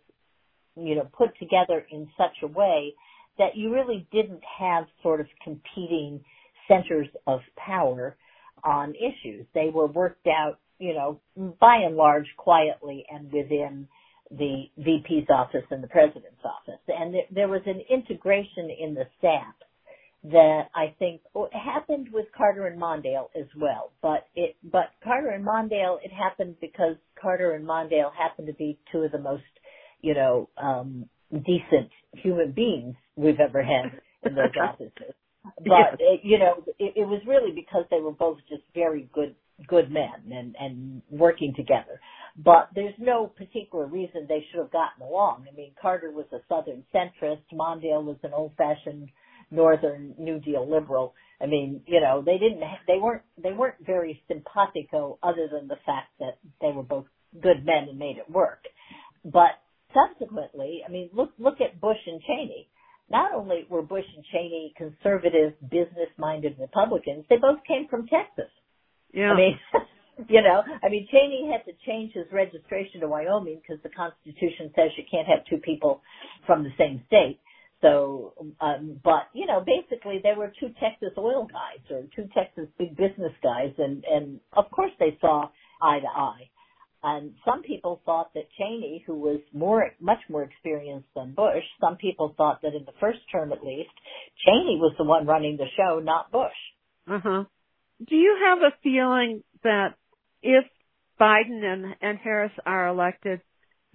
you 0.81 0.95
know, 0.95 1.09
put 1.17 1.37
together 1.39 1.85
in 1.91 2.09
such 2.17 2.37
a 2.43 2.47
way 2.47 2.95
that 3.39 3.57
you 3.57 3.73
really 3.73 4.07
didn't 4.13 4.43
have 4.59 4.85
sort 5.03 5.21
of 5.21 5.27
competing 5.43 6.21
centers 6.67 7.09
of 7.27 7.41
power 7.57 8.17
on 8.65 8.95
issues. 8.95 9.47
They 9.55 9.71
were 9.73 9.87
worked 9.87 10.27
out, 10.27 10.59
you 10.79 10.95
know, 10.95 11.21
by 11.61 11.77
and 11.87 11.97
large 11.97 12.27
quietly 12.37 13.05
and 13.11 13.33
within 13.33 13.89
the 14.31 14.65
VP's 14.79 15.29
office 15.31 15.65
and 15.71 15.83
the 15.83 15.89
president's 15.89 16.45
office. 16.45 16.81
And 16.89 17.15
there 17.31 17.49
was 17.49 17.63
an 17.67 17.83
integration 17.91 18.71
in 18.79 18.95
the 18.95 19.07
staff 19.19 19.55
that 20.25 20.65
I 20.75 20.95
think 20.99 21.23
happened 21.53 22.09
with 22.13 22.27
Carter 22.37 22.67
and 22.67 22.81
Mondale 22.81 23.29
as 23.39 23.47
well. 23.57 23.93
But 24.03 24.27
it, 24.35 24.57
but 24.65 24.91
Carter 25.05 25.31
and 25.31 25.47
Mondale, 25.47 25.99
it 26.05 26.13
happened 26.13 26.57
because 26.61 26.97
Carter 27.21 27.53
and 27.55 27.67
Mondale 27.67 28.13
happened 28.19 28.49
to 28.49 28.55
be 28.55 28.79
two 28.93 29.03
of 29.03 29.13
the 29.13 29.19
most 29.19 29.45
you 30.03 30.15
know, 30.15 30.49
um, 30.63 31.07
decent 31.33 31.91
human 32.13 32.53
beings 32.53 32.95
we've 33.17 33.41
ever 33.41 33.63
had 33.63 34.01
in 34.25 34.35
those 34.35 34.53
offices. 34.63 35.15
But 35.59 35.99
it, 36.01 36.21
you 36.25 36.39
know, 36.39 36.65
it, 36.79 36.95
it 36.97 37.09
was 37.09 37.23
really 37.27 37.53
because 37.53 37.85
they 37.91 38.01
were 38.01 38.13
both 38.13 38.39
just 38.49 38.63
very 38.75 39.09
good 39.15 39.35
good 39.67 39.91
men 39.91 40.33
and 40.33 40.57
and 40.59 41.03
working 41.11 41.55
together. 41.57 42.01
But 42.37 42.69
there's 42.75 42.95
no 42.99 43.27
particular 43.27 43.87
reason 43.87 44.27
they 44.29 44.45
should 44.51 44.61
have 44.61 44.71
gotten 44.71 45.03
along. 45.03 45.47
I 45.51 45.57
mean, 45.57 45.73
Carter 45.81 46.13
was 46.13 46.27
a 46.33 46.39
Southern 46.49 46.85
centrist. 46.95 47.43
Mondale 47.53 48.05
was 48.05 48.19
an 48.23 48.33
old-fashioned 48.33 49.09
Northern 49.51 50.15
New 50.19 50.39
Deal 50.39 50.69
liberal. 50.69 51.15
I 51.41 51.47
mean, 51.47 51.83
you 51.87 52.01
know, 52.01 52.23
they 52.25 52.39
didn't, 52.39 52.61
they 52.87 52.99
weren't, 52.99 53.23
they 53.43 53.53
weren't 53.53 53.85
very 53.85 54.23
simpatico 54.29 55.19
other 55.23 55.49
than 55.51 55.67
the 55.67 55.79
fact 55.85 56.11
that 56.21 56.39
they 56.61 56.71
were 56.71 56.85
both 56.85 57.07
good 57.43 57.65
men 57.65 57.89
and 57.89 57.99
made 57.99 58.19
it 58.19 58.31
work. 58.31 58.65
But 59.25 59.59
subsequently, 59.93 60.83
I 60.87 60.91
mean, 60.91 61.11
look 61.13 61.31
look 61.39 61.61
at 61.61 61.81
Bush 61.81 61.99
and 62.07 62.21
Cheney. 62.23 62.69
Not 63.11 63.33
only 63.35 63.67
were 63.69 63.83
Bush 63.83 64.05
and 64.15 64.25
Cheney 64.33 64.75
conservative, 64.77 65.55
business-minded 65.63 66.57
Republicans, 66.61 67.25
they 67.29 67.37
both 67.37 67.59
came 67.67 67.89
from 67.89 68.07
Texas. 68.07 68.51
Yeah. 69.13 69.33
I 69.33 69.37
mean, 69.37 69.59
you 70.29 70.43
know, 70.43 70.63
I 70.83 70.89
mean, 70.89 71.07
Cheney 71.11 71.51
had 71.51 71.65
to 71.71 71.77
change 71.87 72.13
his 72.13 72.27
registration 72.33 73.01
to 73.01 73.09
Wyoming 73.09 73.61
because 73.61 73.83
the 73.83 73.91
Constitution 73.91 74.73
says 74.75 74.91
you 74.97 75.05
can't 75.11 75.27
have 75.27 75.45
two 75.49 75.59
people 75.59 76.03
from 76.47 76.65
the 76.65 76.71
same 76.79 77.03
state. 77.07 77.41
So, 77.81 78.35
um, 78.61 79.01
but 79.05 79.29
you 79.33 79.47
know, 79.47 79.65
basically 79.65 80.21
they 80.23 80.33
were 80.37 80.53
two 80.59 80.71
Texas 80.81 81.13
oil 81.17 81.47
guys 81.47 81.85
or 81.91 82.03
two 82.17 82.29
Texas 82.35 82.67
big 82.77 82.97
business 82.97 83.33
guys, 83.41 83.73
and 83.79 84.05
and 84.05 84.41
of 84.53 84.69
course 84.71 84.91
they 84.99 85.17
saw 85.21 85.49
eye 85.81 86.01
to 86.01 86.09
eye. 86.09 86.51
And 87.03 87.35
some 87.45 87.63
people 87.63 88.01
thought 88.05 88.35
that 88.35 88.49
Cheney, 88.59 89.05
who 89.07 89.15
was 89.15 89.39
more, 89.53 89.89
much 90.01 90.19
more 90.29 90.43
experienced 90.43 91.07
than 91.15 91.33
Bush, 91.33 91.63
some 91.81 91.97
people 91.97 92.35
thought 92.37 92.61
that 92.63 92.75
in 92.75 92.85
the 92.85 92.93
first 92.99 93.21
term 93.31 93.53
at 93.53 93.63
least, 93.63 93.91
Cheney 94.45 94.79
was 94.81 94.95
the 94.99 95.05
one 95.05 95.25
running 95.25 95.57
the 95.57 95.67
show, 95.77 96.01
not 96.01 96.33
Bush. 96.33 96.51
Uh 97.09 97.21
huh. 97.23 97.45
Do 98.07 98.17
you 98.17 98.37
have 98.47 98.59
a 98.59 98.77
feeling 98.83 99.43
that 99.65 99.95
if 100.43 100.65
Biden 101.21 101.65
and, 101.65 101.97
and 102.01 102.19
Harris 102.19 102.53
are 102.65 102.89
elected, 102.89 103.41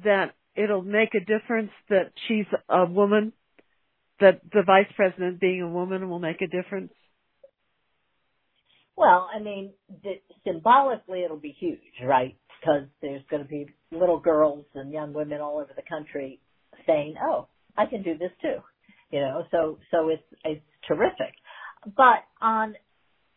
that 0.03 0.33
it'll 0.55 0.81
make 0.81 1.15
a 1.15 1.19
difference 1.19 1.72
that 1.89 2.12
she's 2.27 2.45
a 2.69 2.86
woman? 2.86 3.33
That 4.19 4.41
the 4.51 4.63
vice 4.65 4.91
president 4.95 5.39
being 5.39 5.62
a 5.62 5.69
woman 5.69 6.10
will 6.10 6.19
make 6.19 6.41
a 6.41 6.48
difference? 6.48 6.93
Well, 8.95 9.27
I 9.33 9.39
mean, 9.39 9.74
the, 10.03 10.13
symbolically 10.45 11.24
it'll 11.24 11.38
be 11.38 11.55
huge, 11.60 11.79
right? 12.03 12.36
because 12.63 12.83
there's 13.01 13.24
going 13.29 13.43
to 13.43 13.48
be 13.48 13.67
little 13.91 14.19
girls 14.19 14.65
and 14.75 14.91
young 14.91 15.13
women 15.13 15.41
all 15.41 15.55
over 15.55 15.72
the 15.75 15.83
country 15.88 16.39
saying, 16.86 17.15
"Oh, 17.22 17.48
I 17.77 17.86
can 17.86 18.03
do 18.03 18.17
this 18.17 18.31
too," 18.41 18.57
you 19.12 19.19
know. 19.19 19.43
So 19.51 19.79
so 19.91 20.10
it's 20.10 20.24
it's 20.43 20.65
terrific. 20.88 21.33
But 21.86 22.24
on 22.41 22.75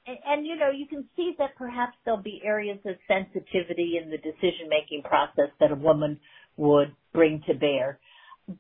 and, 0.06 0.46
you 0.46 0.56
know 0.56 0.70
you 0.70 0.86
can 0.86 1.04
see 1.16 1.34
that 1.38 1.56
perhaps 1.56 1.96
there'll 2.04 2.22
be 2.22 2.40
areas 2.44 2.78
of 2.84 2.96
sensitivity 3.08 4.00
in 4.02 4.10
the 4.10 4.18
decision 4.18 4.68
making 4.68 5.02
process 5.02 5.50
that 5.60 5.72
a 5.72 5.76
woman 5.76 6.18
would 6.56 6.94
bring 7.12 7.42
to 7.46 7.54
bear. 7.54 7.98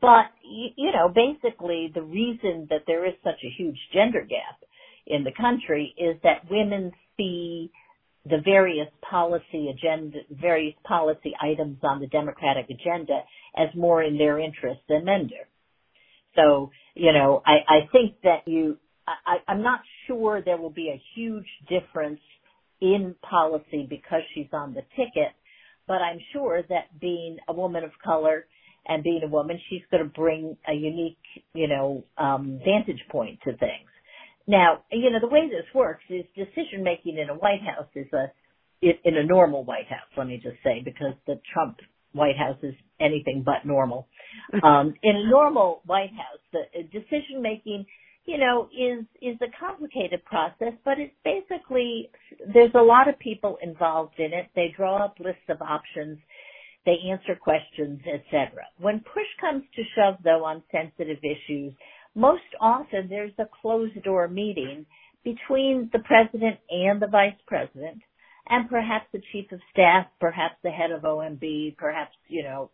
But 0.00 0.26
you 0.44 0.92
know, 0.92 1.08
basically, 1.14 1.90
the 1.94 2.02
reason 2.02 2.66
that 2.70 2.82
there 2.86 3.06
is 3.06 3.14
such 3.22 3.40
a 3.44 3.54
huge 3.56 3.78
gender 3.92 4.22
gap 4.22 4.60
in 5.06 5.24
the 5.24 5.32
country 5.32 5.94
is 5.96 6.16
that 6.24 6.50
women 6.50 6.92
see 7.16 7.70
the 8.24 8.38
various 8.44 8.88
policy 9.08 9.68
agenda, 9.70 10.18
various 10.30 10.74
policy 10.84 11.32
items 11.40 11.78
on 11.82 12.00
the 12.00 12.08
Democratic 12.08 12.66
agenda 12.70 13.20
as 13.56 13.68
more 13.76 14.02
in 14.02 14.18
their 14.18 14.38
interest 14.40 14.80
than 14.88 15.04
men 15.04 15.28
do. 15.28 15.36
So, 16.34 16.70
you 16.94 17.12
know, 17.12 17.42
I, 17.46 17.58
I 17.68 17.78
think 17.92 18.16
that 18.24 18.46
you, 18.46 18.78
I, 19.06 19.38
I'm 19.48 19.62
not 19.62 19.80
sure 20.06 20.42
there 20.44 20.58
will 20.58 20.70
be 20.70 20.88
a 20.88 21.02
huge 21.14 21.46
difference 21.68 22.20
in 22.80 23.14
policy 23.28 23.86
because 23.88 24.22
she's 24.34 24.48
on 24.52 24.74
the 24.74 24.82
ticket, 24.96 25.32
but 25.88 26.02
I'm 26.02 26.18
sure 26.32 26.62
that 26.68 27.00
being 27.00 27.38
a 27.48 27.52
woman 27.52 27.84
of 27.84 27.90
color 28.04 28.46
and 28.86 29.02
being 29.02 29.22
a 29.24 29.28
woman, 29.28 29.58
she's 29.70 29.82
going 29.90 30.04
to 30.04 30.10
bring 30.10 30.56
a 30.68 30.72
unique, 30.72 31.18
you 31.54 31.68
know, 31.68 32.04
um, 32.18 32.60
vantage 32.64 33.02
point 33.10 33.40
to 33.44 33.56
things. 33.56 33.88
Now, 34.46 34.84
you 34.92 35.10
know, 35.10 35.18
the 35.20 35.28
way 35.28 35.48
this 35.48 35.66
works 35.74 36.04
is 36.08 36.24
decision 36.36 36.84
making 36.84 37.18
in 37.18 37.30
a 37.30 37.34
White 37.34 37.62
House 37.62 37.88
is 37.94 38.06
a, 38.12 38.32
in 38.82 39.16
a 39.16 39.24
normal 39.24 39.64
White 39.64 39.88
House, 39.88 40.08
let 40.16 40.26
me 40.28 40.40
just 40.42 40.56
say, 40.62 40.82
because 40.84 41.14
the 41.26 41.40
Trump 41.52 41.78
White 42.12 42.36
House 42.36 42.58
is 42.62 42.74
anything 43.00 43.42
but 43.44 43.66
normal. 43.66 44.08
Um, 44.62 44.94
in 45.02 45.16
a 45.16 45.30
normal 45.30 45.82
White 45.86 46.12
House, 46.12 46.40
the 46.52 46.60
uh, 46.60 46.82
decision 46.92 47.42
making, 47.42 47.86
you 48.26 48.38
know, 48.38 48.68
is, 48.76 49.04
is 49.22 49.38
a 49.40 49.58
complicated 49.58 50.24
process, 50.24 50.72
but 50.84 50.98
it's 50.98 51.14
basically, 51.24 52.10
there's 52.52 52.74
a 52.74 52.82
lot 52.82 53.08
of 53.08 53.18
people 53.20 53.56
involved 53.62 54.18
in 54.18 54.32
it. 54.32 54.46
They 54.54 54.74
draw 54.76 55.04
up 55.04 55.16
lists 55.20 55.48
of 55.48 55.62
options. 55.62 56.18
They 56.84 56.96
answer 57.10 57.36
questions, 57.40 58.00
etc. 58.00 58.62
When 58.78 59.00
push 59.00 59.26
comes 59.40 59.64
to 59.76 59.82
shove 59.94 60.16
though 60.24 60.44
on 60.44 60.62
sensitive 60.72 61.18
issues, 61.22 61.72
most 62.14 62.42
often 62.60 63.06
there's 63.08 63.32
a 63.38 63.48
closed 63.62 64.02
door 64.02 64.28
meeting 64.28 64.86
between 65.24 65.90
the 65.92 66.00
president 66.00 66.58
and 66.70 67.00
the 67.00 67.08
vice 67.08 67.34
president 67.46 68.02
and 68.48 68.68
perhaps 68.68 69.06
the 69.12 69.20
chief 69.32 69.50
of 69.52 69.60
staff, 69.72 70.06
perhaps 70.20 70.54
the 70.62 70.70
head 70.70 70.90
of 70.90 71.02
OMB, 71.02 71.76
perhaps, 71.76 72.12
you 72.28 72.42
know, 72.42 72.70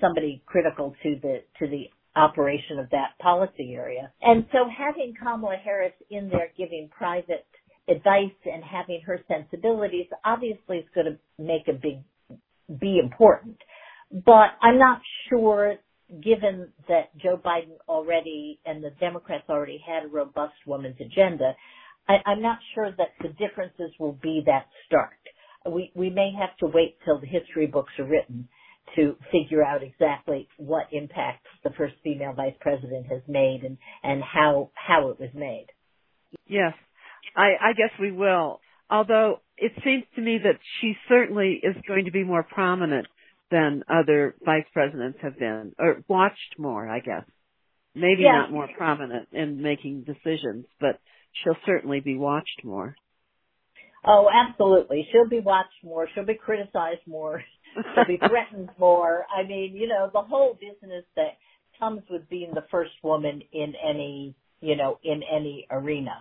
somebody 0.00 0.42
critical 0.46 0.94
to 1.02 1.16
the, 1.22 1.42
to 1.58 1.66
the 1.68 1.88
operation 2.16 2.78
of 2.78 2.90
that 2.90 3.18
policy 3.20 3.74
area. 3.74 4.12
And 4.22 4.46
so 4.52 4.58
having 4.76 5.14
Kamala 5.20 5.56
Harris 5.62 5.92
in 6.10 6.28
there 6.28 6.50
giving 6.56 6.90
private 6.96 7.46
advice 7.88 8.32
and 8.44 8.62
having 8.64 9.00
her 9.06 9.20
sensibilities 9.28 10.06
obviously 10.24 10.78
is 10.78 10.86
going 10.94 11.06
to 11.06 11.18
make 11.42 11.68
a 11.68 11.72
big, 11.72 12.02
be 12.80 13.00
important. 13.02 13.56
But 14.12 14.50
I'm 14.62 14.78
not 14.78 15.00
sure 15.30 15.76
given 16.22 16.68
that 16.88 17.16
Joe 17.18 17.40
Biden 17.44 17.76
already 17.88 18.60
and 18.66 18.84
the 18.84 18.90
Democrats 19.00 19.44
already 19.48 19.82
had 19.86 20.04
a 20.04 20.08
robust 20.08 20.54
women's 20.66 21.00
agenda, 21.00 21.54
I, 22.08 22.16
I'm 22.26 22.42
not 22.42 22.58
sure 22.74 22.90
that 22.98 23.10
the 23.22 23.28
differences 23.30 23.92
will 23.98 24.18
be 24.22 24.42
that 24.46 24.66
stark. 24.86 25.12
We 25.70 25.92
we 25.94 26.10
may 26.10 26.32
have 26.38 26.56
to 26.58 26.66
wait 26.66 26.98
till 27.04 27.20
the 27.20 27.26
history 27.26 27.66
books 27.66 27.92
are 27.98 28.04
written 28.04 28.48
to 28.96 29.16
figure 29.30 29.64
out 29.64 29.82
exactly 29.82 30.48
what 30.56 30.86
impact 30.92 31.46
the 31.64 31.70
first 31.76 31.94
female 32.04 32.32
vice 32.32 32.54
president 32.60 33.06
has 33.06 33.22
made 33.26 33.62
and 33.64 33.78
and 34.02 34.22
how 34.22 34.70
how 34.74 35.08
it 35.10 35.18
was 35.18 35.30
made. 35.34 35.66
Yes, 36.46 36.74
I, 37.36 37.52
I 37.60 37.72
guess 37.72 37.90
we 38.00 38.12
will. 38.12 38.60
Although 38.90 39.40
it 39.56 39.72
seems 39.84 40.04
to 40.16 40.20
me 40.20 40.38
that 40.42 40.58
she 40.80 40.94
certainly 41.08 41.60
is 41.62 41.76
going 41.86 42.04
to 42.06 42.10
be 42.10 42.24
more 42.24 42.42
prominent 42.42 43.06
than 43.50 43.84
other 43.88 44.34
vice 44.44 44.64
presidents 44.72 45.18
have 45.22 45.38
been, 45.38 45.74
or 45.78 46.02
watched 46.08 46.58
more, 46.58 46.88
I 46.88 47.00
guess. 47.00 47.24
Maybe 47.94 48.22
yeah. 48.22 48.32
not 48.32 48.52
more 48.52 48.68
prominent 48.76 49.28
in 49.32 49.62
making 49.62 50.04
decisions, 50.04 50.64
but 50.80 50.98
she'll 51.32 51.56
certainly 51.66 52.00
be 52.00 52.16
watched 52.16 52.64
more. 52.64 52.96
Oh, 54.04 54.28
absolutely. 54.32 55.06
She'll 55.12 55.28
be 55.28 55.40
watched 55.40 55.84
more. 55.84 56.08
She'll 56.14 56.24
be 56.26 56.34
criticized 56.34 57.06
more. 57.06 57.42
She'll 57.74 58.04
be 58.06 58.18
threatened 58.28 58.70
more. 58.78 59.26
I 59.34 59.46
mean, 59.46 59.74
you 59.74 59.88
know, 59.88 60.10
the 60.12 60.22
whole 60.22 60.54
business 60.54 61.04
that 61.16 61.38
comes 61.78 62.02
with 62.10 62.28
being 62.28 62.52
the 62.54 62.64
first 62.70 62.92
woman 63.02 63.42
in 63.52 63.74
any, 63.82 64.34
you 64.60 64.76
know, 64.76 64.98
in 65.02 65.22
any 65.22 65.66
arena. 65.70 66.16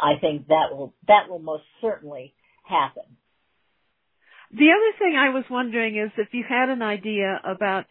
I 0.00 0.14
think 0.20 0.48
that 0.48 0.68
will, 0.72 0.94
that 1.08 1.28
will 1.28 1.40
most 1.40 1.64
certainly 1.80 2.34
happen. 2.64 3.02
The 4.52 4.70
other 4.70 4.98
thing 4.98 5.16
I 5.16 5.32
was 5.32 5.44
wondering 5.50 5.96
is 5.96 6.10
if 6.16 6.28
you 6.32 6.44
had 6.48 6.70
an 6.70 6.82
idea 6.82 7.40
about 7.44 7.84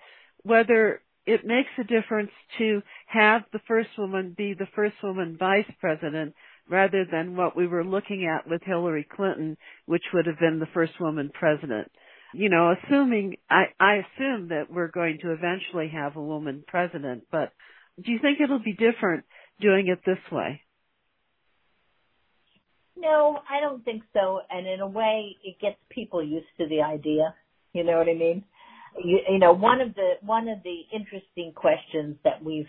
whether 0.44 1.02
it 1.26 1.46
makes 1.46 1.70
a 1.78 1.84
difference 1.84 2.32
to 2.58 2.82
have 3.08 3.44
the 3.54 3.62
first 3.68 3.90
woman 3.98 4.34
be 4.38 4.54
the 4.54 4.68
first 4.76 4.96
woman 5.04 5.38
vice 5.38 5.70
president 5.80 6.34
rather 6.70 7.06
than 7.10 7.36
what 7.36 7.56
we 7.56 7.68
were 7.68 7.84
looking 7.84 8.26
at 8.26 8.50
with 8.50 8.62
Hillary 8.64 9.08
Clinton, 9.16 9.58
which 9.86 10.04
would 10.14 10.26
have 10.26 10.40
been 10.40 10.60
the 10.60 10.68
first 10.74 10.94
woman 11.00 11.32
president. 11.34 11.92
You 12.34 12.50
know, 12.50 12.74
assuming, 12.74 13.38
I, 13.50 13.66
I 13.80 13.96
assume 13.96 14.50
that 14.50 14.66
we're 14.70 14.92
going 14.92 15.20
to 15.24 15.32
eventually 15.32 15.90
have 15.94 16.16
a 16.16 16.22
woman 16.22 16.64
president, 16.68 17.24
but 17.32 17.52
do 18.04 18.12
you 18.12 18.20
think 18.22 18.40
it'll 18.40 18.60
be 18.60 18.74
different 18.74 19.26
doing 19.60 19.88
it 19.88 20.00
this 20.06 20.20
way? 20.32 20.62
No, 22.96 23.40
I 23.50 23.62
don't 23.62 23.84
think 23.84 24.04
so. 24.14 24.42
And 24.50 24.68
in 24.68 24.82
a 24.82 24.88
way, 24.88 25.36
it 25.44 25.60
gets 25.60 25.78
people 25.90 26.24
used 26.24 26.48
to 26.60 26.68
the 26.68 26.82
idea. 26.82 27.34
You 27.74 27.84
know 27.84 27.98
what 27.98 28.10
I 28.10 28.14
mean? 28.14 28.44
You, 29.04 29.20
you 29.30 29.40
know, 29.40 29.54
one 29.54 29.80
of 29.82 29.96
the 29.96 30.14
one 30.22 30.50
of 30.50 30.60
the 30.64 30.82
interesting 30.94 31.54
questions 31.56 32.18
that 32.24 32.44
we've 32.44 32.68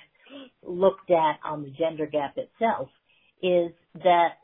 looked 0.62 1.10
at 1.10 1.40
on 1.44 1.62
the 1.62 1.70
gender 1.70 2.06
gap 2.06 2.36
itself 2.36 2.88
is 3.42 3.72
that 3.94 4.34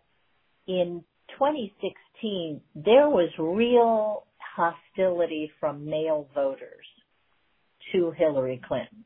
in 0.67 1.05
2016 1.39 2.61
there 2.75 3.09
was 3.09 3.31
real 3.39 4.26
hostility 4.57 5.51
from 5.61 5.85
male 5.85 6.29
voters 6.35 6.87
to 7.93 8.13
Hillary 8.17 8.61
Clinton. 8.67 9.05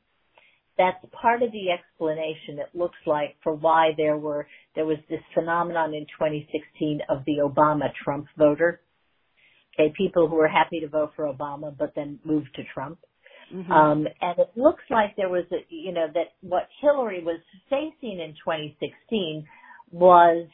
That's 0.78 1.04
part 1.12 1.42
of 1.42 1.52
the 1.52 1.70
explanation 1.70 2.58
it 2.58 2.70
looks 2.74 2.96
like 3.06 3.36
for 3.42 3.54
why 3.54 3.90
there 3.96 4.16
were 4.16 4.46
there 4.74 4.86
was 4.86 4.96
this 5.10 5.20
phenomenon 5.34 5.92
in 5.92 6.06
2016 6.18 7.00
of 7.10 7.18
the 7.26 7.38
Obama 7.44 7.92
Trump 8.02 8.26
voter. 8.38 8.80
Okay, 9.78 9.92
people 9.96 10.28
who 10.28 10.36
were 10.36 10.48
happy 10.48 10.80
to 10.80 10.88
vote 10.88 11.12
for 11.14 11.26
Obama 11.26 11.76
but 11.76 11.92
then 11.94 12.18
moved 12.24 12.48
to 12.56 12.62
Trump. 12.72 12.98
Mm-hmm. 13.54 13.72
Um, 13.72 14.06
and 14.20 14.38
it 14.38 14.50
looks 14.56 14.84
like 14.90 15.16
there 15.16 15.28
was 15.28 15.44
a, 15.52 15.56
you 15.68 15.92
know, 15.92 16.06
that 16.14 16.32
what 16.40 16.68
Hillary 16.80 17.22
was 17.22 17.40
facing 17.68 18.20
in 18.20 18.34
2016 18.44 19.44
was, 19.90 20.46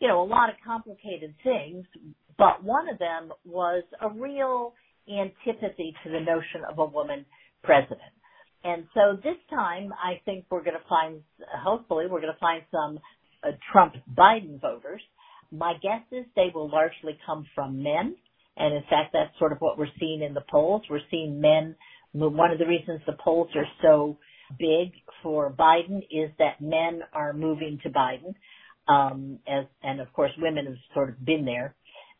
you 0.00 0.08
know, 0.08 0.22
a 0.22 0.24
lot 0.24 0.50
of 0.50 0.56
complicated 0.64 1.34
things, 1.42 1.86
but 2.38 2.62
one 2.62 2.88
of 2.88 2.98
them 2.98 3.32
was 3.44 3.82
a 4.00 4.08
real 4.08 4.74
antipathy 5.08 5.94
to 6.04 6.10
the 6.10 6.20
notion 6.20 6.62
of 6.70 6.78
a 6.78 6.84
woman 6.84 7.24
president. 7.62 8.00
And 8.64 8.86
so 8.94 9.16
this 9.16 9.36
time, 9.50 9.92
I 9.92 10.20
think 10.24 10.44
we're 10.50 10.62
going 10.62 10.76
to 10.76 10.88
find, 10.88 11.20
hopefully, 11.64 12.06
we're 12.08 12.20
going 12.20 12.32
to 12.32 12.40
find 12.40 12.62
some 12.70 13.00
uh, 13.42 13.52
Trump 13.72 13.94
Biden 14.16 14.60
voters. 14.60 15.02
My 15.50 15.74
guess 15.82 16.02
is 16.12 16.24
they 16.36 16.50
will 16.54 16.70
largely 16.70 17.18
come 17.26 17.46
from 17.54 17.82
men. 17.82 18.14
And 18.56 18.74
in 18.74 18.82
fact, 18.82 19.12
that's 19.12 19.36
sort 19.38 19.52
of 19.52 19.58
what 19.58 19.78
we're 19.78 19.86
seeing 19.98 20.22
in 20.22 20.34
the 20.34 20.44
polls. 20.48 20.82
We're 20.88 21.00
seeing 21.10 21.40
men. 21.40 21.74
One 22.12 22.52
of 22.52 22.58
the 22.58 22.66
reasons 22.66 23.00
the 23.06 23.16
polls 23.24 23.48
are 23.56 23.66
so 23.82 24.18
big 24.58 24.92
for 25.22 25.50
Biden 25.50 25.98
is 26.10 26.30
that 26.38 26.60
men 26.60 27.00
are 27.12 27.32
moving 27.32 27.80
to 27.82 27.90
Biden 27.90 28.34
um, 28.88 29.38
as, 29.48 29.64
and 29.82 30.00
of 30.00 30.12
course 30.12 30.30
women 30.38 30.66
have 30.66 30.76
sort 30.94 31.08
of 31.10 31.24
been 31.24 31.44
there 31.44 31.74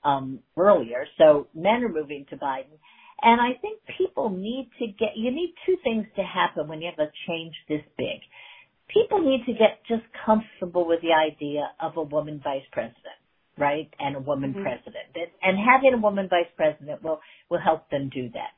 um, 0.05 0.41
earlier. 0.57 1.07
So 1.19 1.49
men 1.55 1.83
are 1.85 1.89
moving 1.89 2.27
to 2.31 2.37
Biden, 2.37 2.79
and 3.23 3.41
I 3.41 3.59
think 3.61 3.81
people 3.99 4.31
need 4.31 4.71
to 4.79 4.87
get. 4.87 5.17
You 5.17 5.31
need 5.31 5.55
two 5.67 5.77
things 5.85 6.07
to 6.17 6.23
happen 6.23 6.69
when 6.69 6.81
you 6.81 6.91
have 6.95 7.07
a 7.07 7.11
change 7.29 7.55
this 7.69 7.83
big. 7.97 8.21
People 8.93 9.21
need 9.21 9.45
to 9.47 9.53
get 9.53 9.81
just 9.89 10.03
comfortable 10.27 10.87
with 10.87 11.01
the 11.01 11.13
idea 11.13 11.71
of 11.81 11.97
a 11.97 12.03
woman 12.03 12.41
vice 12.43 12.67
president, 12.73 13.19
right, 13.57 13.89
and 13.99 14.17
a 14.17 14.21
woman 14.21 14.53
mm-hmm. 14.53 14.63
president, 14.63 15.15
and 15.43 15.57
having 15.59 15.95
a 15.95 16.03
woman 16.03 16.29
vice 16.29 16.51
president 16.57 17.03
will 17.03 17.21
will 17.49 17.61
help 17.61 17.89
them 17.91 18.11
do 18.13 18.29
that. 18.31 18.53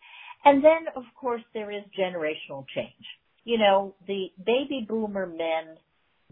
And 0.44 0.62
then, 0.62 0.92
of 0.94 1.04
course, 1.18 1.42
there 1.54 1.70
is 1.70 1.82
generational 1.98 2.66
change. 2.74 3.04
You 3.44 3.58
know, 3.58 3.94
the 4.06 4.26
baby 4.44 4.86
boomer 4.88 5.26
men 5.26 5.76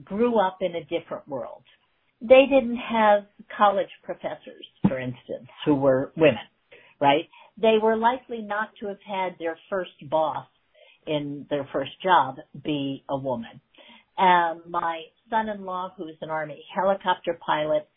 grew 0.04 0.38
up 0.38 0.58
in 0.60 0.74
a 0.74 0.84
different 0.84 1.28
world. 1.28 1.62
They 2.22 2.44
didn't 2.48 2.76
have 2.76 3.26
college 3.56 3.88
professors, 4.04 4.64
for 4.86 4.98
instance, 4.98 5.48
who 5.64 5.74
were 5.74 6.12
women, 6.16 6.46
right? 7.00 7.28
They 7.60 7.78
were 7.82 7.96
likely 7.96 8.42
not 8.42 8.70
to 8.80 8.86
have 8.86 9.02
had 9.04 9.36
their 9.38 9.58
first 9.68 9.90
boss 10.08 10.46
in 11.06 11.46
their 11.50 11.68
first 11.72 11.90
job 12.02 12.36
be 12.64 13.04
a 13.08 13.16
woman. 13.16 13.60
Um, 14.18 14.62
my 14.68 15.02
son-in-law, 15.30 15.94
who's 15.96 16.16
an 16.20 16.30
army 16.30 16.64
helicopter 16.74 17.38
pilot, 17.44 17.88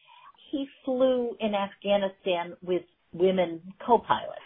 he 0.51 0.65
flew 0.83 1.35
in 1.39 1.53
Afghanistan 1.53 2.55
with 2.63 2.83
women 3.13 3.61
co-pilots. 3.85 4.39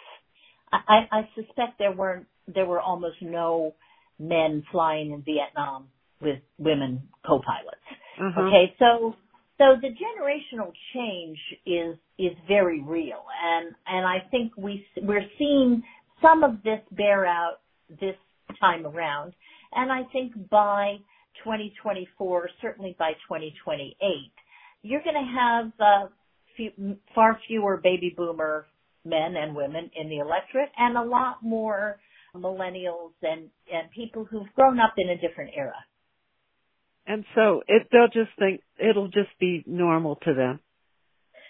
I, 0.71 1.07
I 1.11 1.29
suspect 1.35 1.79
there 1.79 1.91
weren't, 1.91 2.27
there 2.53 2.65
were 2.65 2.81
almost 2.81 3.17
no 3.21 3.75
men 4.19 4.63
flying 4.71 5.11
in 5.11 5.21
Vietnam 5.21 5.87
with 6.21 6.39
women 6.57 7.03
co-pilots. 7.25 7.77
Mm-hmm. 8.19 8.39
Okay, 8.39 8.75
so 8.77 9.15
so 9.59 9.75
the 9.81 9.89
generational 9.89 10.71
change 10.93 11.37
is 11.65 11.97
is 12.17 12.31
very 12.47 12.81
real, 12.81 13.23
and 13.43 13.75
and 13.85 14.05
I 14.05 14.19
think 14.31 14.53
we 14.57 14.85
we're 15.03 15.27
seeing 15.37 15.83
some 16.21 16.43
of 16.43 16.63
this 16.63 16.79
bear 16.91 17.25
out 17.25 17.59
this 17.89 18.15
time 18.59 18.85
around, 18.85 19.33
and 19.73 19.91
I 19.91 20.03
think 20.13 20.33
by 20.49 20.95
2024, 21.43 22.49
certainly 22.61 22.95
by 22.97 23.11
2028, 23.27 23.95
you're 24.81 25.03
going 25.03 25.15
to 25.15 25.39
have 25.39 25.71
uh, 25.79 26.07
few, 26.55 26.97
far 27.13 27.37
fewer 27.47 27.77
baby 27.77 28.13
boomer 28.15 28.65
men 29.05 29.35
and 29.35 29.53
women 29.53 29.91
in 29.95 30.07
the 30.07 30.19
electorate, 30.19 30.69
and 30.77 30.97
a 30.97 31.03
lot 31.03 31.43
more 31.43 31.99
millennials 32.33 33.11
and 33.23 33.49
and 33.73 33.91
people 33.93 34.23
who've 34.23 34.47
grown 34.55 34.79
up 34.79 34.93
in 34.97 35.09
a 35.09 35.17
different 35.17 35.51
era. 35.53 35.75
And 37.09 37.25
so 37.33 37.63
it, 37.67 37.87
they'll 37.91 38.07
just 38.07 38.37
think 38.37 38.61
it'll 38.77 39.07
just 39.07 39.33
be 39.39 39.63
normal 39.65 40.17
to 40.27 40.33
them. 40.35 40.59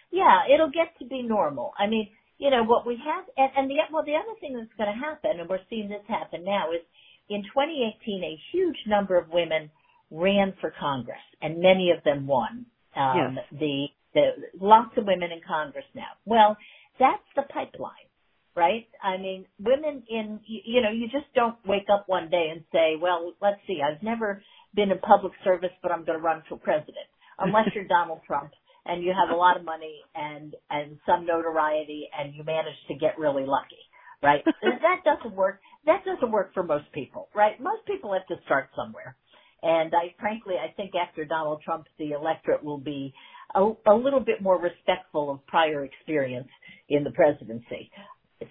Yeah, 0.10 0.48
it'll 0.52 0.72
get 0.72 0.98
to 1.00 1.06
be 1.06 1.22
normal. 1.22 1.74
I 1.78 1.88
mean, 1.88 2.08
you 2.38 2.50
know, 2.50 2.64
what 2.64 2.88
we 2.88 2.96
have, 2.96 3.26
and, 3.36 3.52
and 3.58 3.70
the, 3.70 3.76
well, 3.92 4.06
the 4.06 4.16
other 4.16 4.40
thing 4.40 4.56
that's 4.58 4.72
going 4.78 4.90
to 4.90 4.98
happen, 4.98 5.40
and 5.40 5.50
we're 5.50 5.60
seeing 5.70 5.90
this 5.90 6.02
happen 6.08 6.46
now, 6.46 6.72
is 6.72 6.82
in 7.30 7.44
2018, 7.44 8.24
a 8.24 8.40
huge 8.54 8.78
number 8.88 9.18
of 9.18 9.30
women 9.30 9.70
ran 10.10 10.54
for 10.62 10.74
Congress, 10.80 11.20
and 11.42 11.60
many 11.60 11.92
of 11.96 12.02
them 12.06 12.26
won. 12.26 12.66
Um, 12.96 13.36
yes. 13.36 13.46
the, 13.60 13.86
the, 14.14 14.28
lots 14.60 14.98
of 14.98 15.06
women 15.06 15.32
in 15.32 15.42
Congress 15.46 15.86
now. 15.94 16.16
Well, 16.26 16.58
that's 16.98 17.22
the 17.36 17.44
pipeline, 17.54 18.08
right? 18.56 18.88
I 19.04 19.18
mean, 19.18 19.46
women 19.60 20.04
in, 20.10 20.40
you, 20.48 20.62
you 20.66 20.82
know, 20.82 20.90
you 20.90 21.08
just 21.08 21.32
don't 21.36 21.56
wake 21.68 21.88
up 21.94 22.06
one 22.08 22.30
day 22.30 22.48
and 22.52 22.64
say, 22.72 22.96
well, 23.00 23.34
let's 23.42 23.60
see, 23.68 23.82
I've 23.84 24.02
never, 24.02 24.42
been 24.76 24.92
in 24.92 25.00
public 25.00 25.34
service, 25.44 25.72
but 25.82 25.92
I'm 25.92 26.06
going 26.06 26.18
to 26.18 26.24
run 26.24 26.44
for 26.48 26.58
president. 26.58 27.08
Unless 27.40 27.70
you're 27.74 27.88
Donald 27.88 28.20
Trump 28.28 28.52
and 28.86 29.04
you 29.04 29.14
have 29.14 29.34
a 29.34 29.38
lot 29.38 29.58
of 29.58 29.64
money 29.64 30.02
and 30.16 30.56
and 30.70 30.98
some 31.06 31.26
notoriety 31.26 32.10
and 32.18 32.34
you 32.36 32.44
manage 32.44 32.76
to 32.88 32.96
get 32.96 33.18
really 33.18 33.46
lucky, 33.46 33.80
right? 34.22 34.44
that 34.62 35.04
doesn't 35.06 35.36
work. 35.36 35.62
That 35.86 36.04
doesn't 36.06 36.32
work 36.32 36.54
for 36.54 36.64
most 36.64 36.92
people, 36.94 37.30
right? 37.34 37.60
Most 37.62 37.86
people 37.88 38.14
have 38.14 38.28
to 38.28 38.44
start 38.46 38.70
somewhere. 38.76 39.16
And 39.62 39.94
I 39.94 40.16
frankly, 40.20 40.56
I 40.56 40.74
think 40.74 40.92
after 40.96 41.26
Donald 41.26 41.62
Trump, 41.64 41.86
the 41.98 42.12
electorate 42.12 42.64
will 42.64 42.78
be 42.78 43.14
a, 43.56 43.72
a 43.88 43.94
little 43.94 44.20
bit 44.20 44.42
more 44.42 44.60
respectful 44.60 45.32
of 45.32 45.46
prior 45.48 45.86
experience 45.86 46.50
in 46.88 47.04
the 47.04 47.12
presidency. 47.12 47.92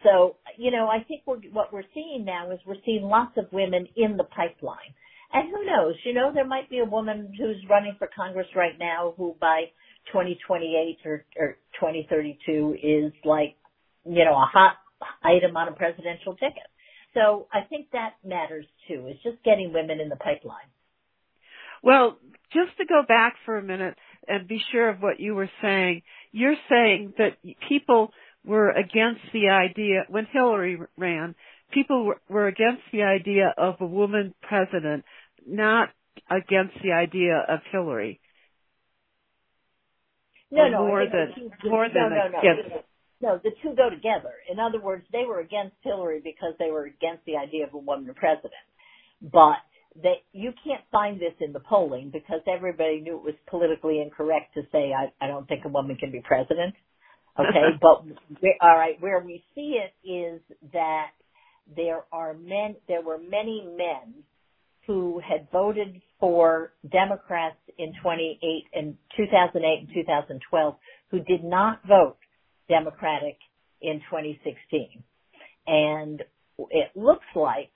So, 0.02 0.37
you 0.59 0.70
know, 0.70 0.87
I 0.88 1.02
think 1.04 1.22
we're, 1.26 1.40
what 1.52 1.72
we're 1.72 1.88
seeing 1.94 2.24
now 2.24 2.50
is 2.50 2.59
we're 2.66 2.83
seeing 2.85 3.02
lots 3.02 3.33
of 3.38 3.46
women 3.52 3.87
in 3.96 4.18
the 4.18 4.24
pipeline 4.24 4.92
and 5.33 5.49
who 5.51 5.64
knows, 5.67 5.95
you 6.05 6.14
know, 6.14 6.33
there 6.33 6.47
might 6.47 6.71
be 6.71 6.79
a 6.79 6.85
woman 6.85 7.33
who's 7.37 7.62
running 7.69 7.95
for 7.99 8.09
Congress 8.14 8.47
right 8.57 8.79
now 8.79 9.14
who 9.17 9.37
by 9.41 9.64
2028 10.07 10.99
or, 11.05 11.25
or 11.38 11.57
2032 11.79 12.77
is 12.83 13.12
like, 13.25 13.57
you 14.05 14.25
know, 14.25 14.33
a 14.33 14.49
hot 14.51 14.77
item 15.23 15.57
on 15.57 15.69
a 15.69 15.73
presidential 15.73 16.35
ticket. 16.35 16.64
So 17.14 17.47
I 17.53 17.61
think 17.69 17.91
that 17.93 18.14
matters 18.25 18.64
too. 18.87 19.07
It's 19.09 19.23
just 19.23 19.43
getting 19.45 19.73
women 19.73 20.01
in 20.01 20.09
the 20.09 20.17
pipeline. 20.17 20.69
Well, 21.83 22.19
just 22.53 22.77
to 22.79 22.87
go 22.87 23.03
back 23.07 23.35
for 23.45 23.59
a 23.59 23.62
minute 23.62 23.97
and 24.27 24.49
be 24.49 24.61
sure 24.73 24.88
of 24.88 25.01
what 25.01 25.21
you 25.21 25.35
were 25.35 25.51
saying, 25.61 26.03
you're 26.33 26.57
saying 26.71 27.14
that 27.19 27.37
people 27.69 28.12
were 28.45 28.71
against 28.71 29.21
the 29.33 29.51
idea 29.51 30.05
when 30.09 30.27
Hillary 30.33 30.79
ran 30.97 31.35
people 31.73 32.12
were 32.29 32.47
against 32.47 32.83
the 32.93 33.03
idea 33.03 33.55
of 33.57 33.77
a 33.81 33.87
woman 33.87 34.35
president, 34.43 35.05
not 35.48 35.88
against 36.30 36.74
the 36.82 36.92
idea 36.92 37.44
of 37.48 37.61
Hillary. 37.72 38.20
No, 40.50 40.62
or 40.62 40.70
no, 40.70 40.87
more 40.87 41.04
than 41.04 41.50
more 41.64 41.88
than 41.88 42.11
no, 42.11 42.28
no, 42.28 42.38
against. 42.38 42.84
No, 43.20 43.40
the 43.42 43.50
two 43.62 43.74
go 43.74 43.90
together. 43.90 44.32
In 44.50 44.58
other 44.61 44.80
words, 44.80 45.04
they 45.12 45.24
were 45.26 45.40
against 45.40 45.74
Hillary 45.82 46.20
because 46.22 46.54
they 46.58 46.70
were 46.70 46.84
against 46.84 47.24
the 47.26 47.37
idea 47.37 47.66
of 47.66 47.74
a 47.74 47.78
woman 47.78 48.14
president. 48.14 48.52
But 49.20 49.58
they, 50.00 50.22
you 50.32 50.52
can't 50.64 50.84
find 50.92 51.20
this 51.20 51.34
in 51.40 51.52
the 51.52 51.61
polling 51.61 52.11
because 52.12 52.40
everybody 52.46 53.00
knew 53.00 53.16
it 53.16 53.24
was 53.24 53.34
politically 53.48 54.00
incorrect 54.00 54.54
to 54.54 54.62
say, 54.70 54.92
I, 54.92 55.12
I 55.20 55.26
don't 55.26 55.48
think 55.48 55.64
a 55.64 55.68
woman 55.68 55.96
can 55.96 56.12
be 56.12 56.20
president. 56.20 56.74
Okay, 57.38 57.76
but 57.82 58.04
all 58.61 58.76
right, 58.76 59.00
where 59.00 59.20
we 59.20 59.44
see 59.54 59.78
it 59.78 60.08
is 60.08 60.40
that 60.72 61.11
there 61.76 62.04
are 62.12 62.34
men, 62.34 62.76
there 62.87 63.02
were 63.02 63.18
many 63.18 63.66
men 63.76 64.22
who 64.88 65.22
had 65.29 65.48
voted 65.53 66.03
for 66.20 66.72
Democrats 66.92 67.59
in 67.79 67.94
28 68.03 68.64
and 68.74 68.96
2008 69.18 69.81
and 69.81 69.90
2012 69.94 70.77
who 71.12 71.20
did 71.20 71.44
not 71.44 71.81
vote 71.88 72.18
Democratic 72.70 73.38
in 73.83 74.01
2016. 74.11 75.05
And 75.66 76.22
it 76.70 76.90
looks 76.96 77.27
like 77.37 77.70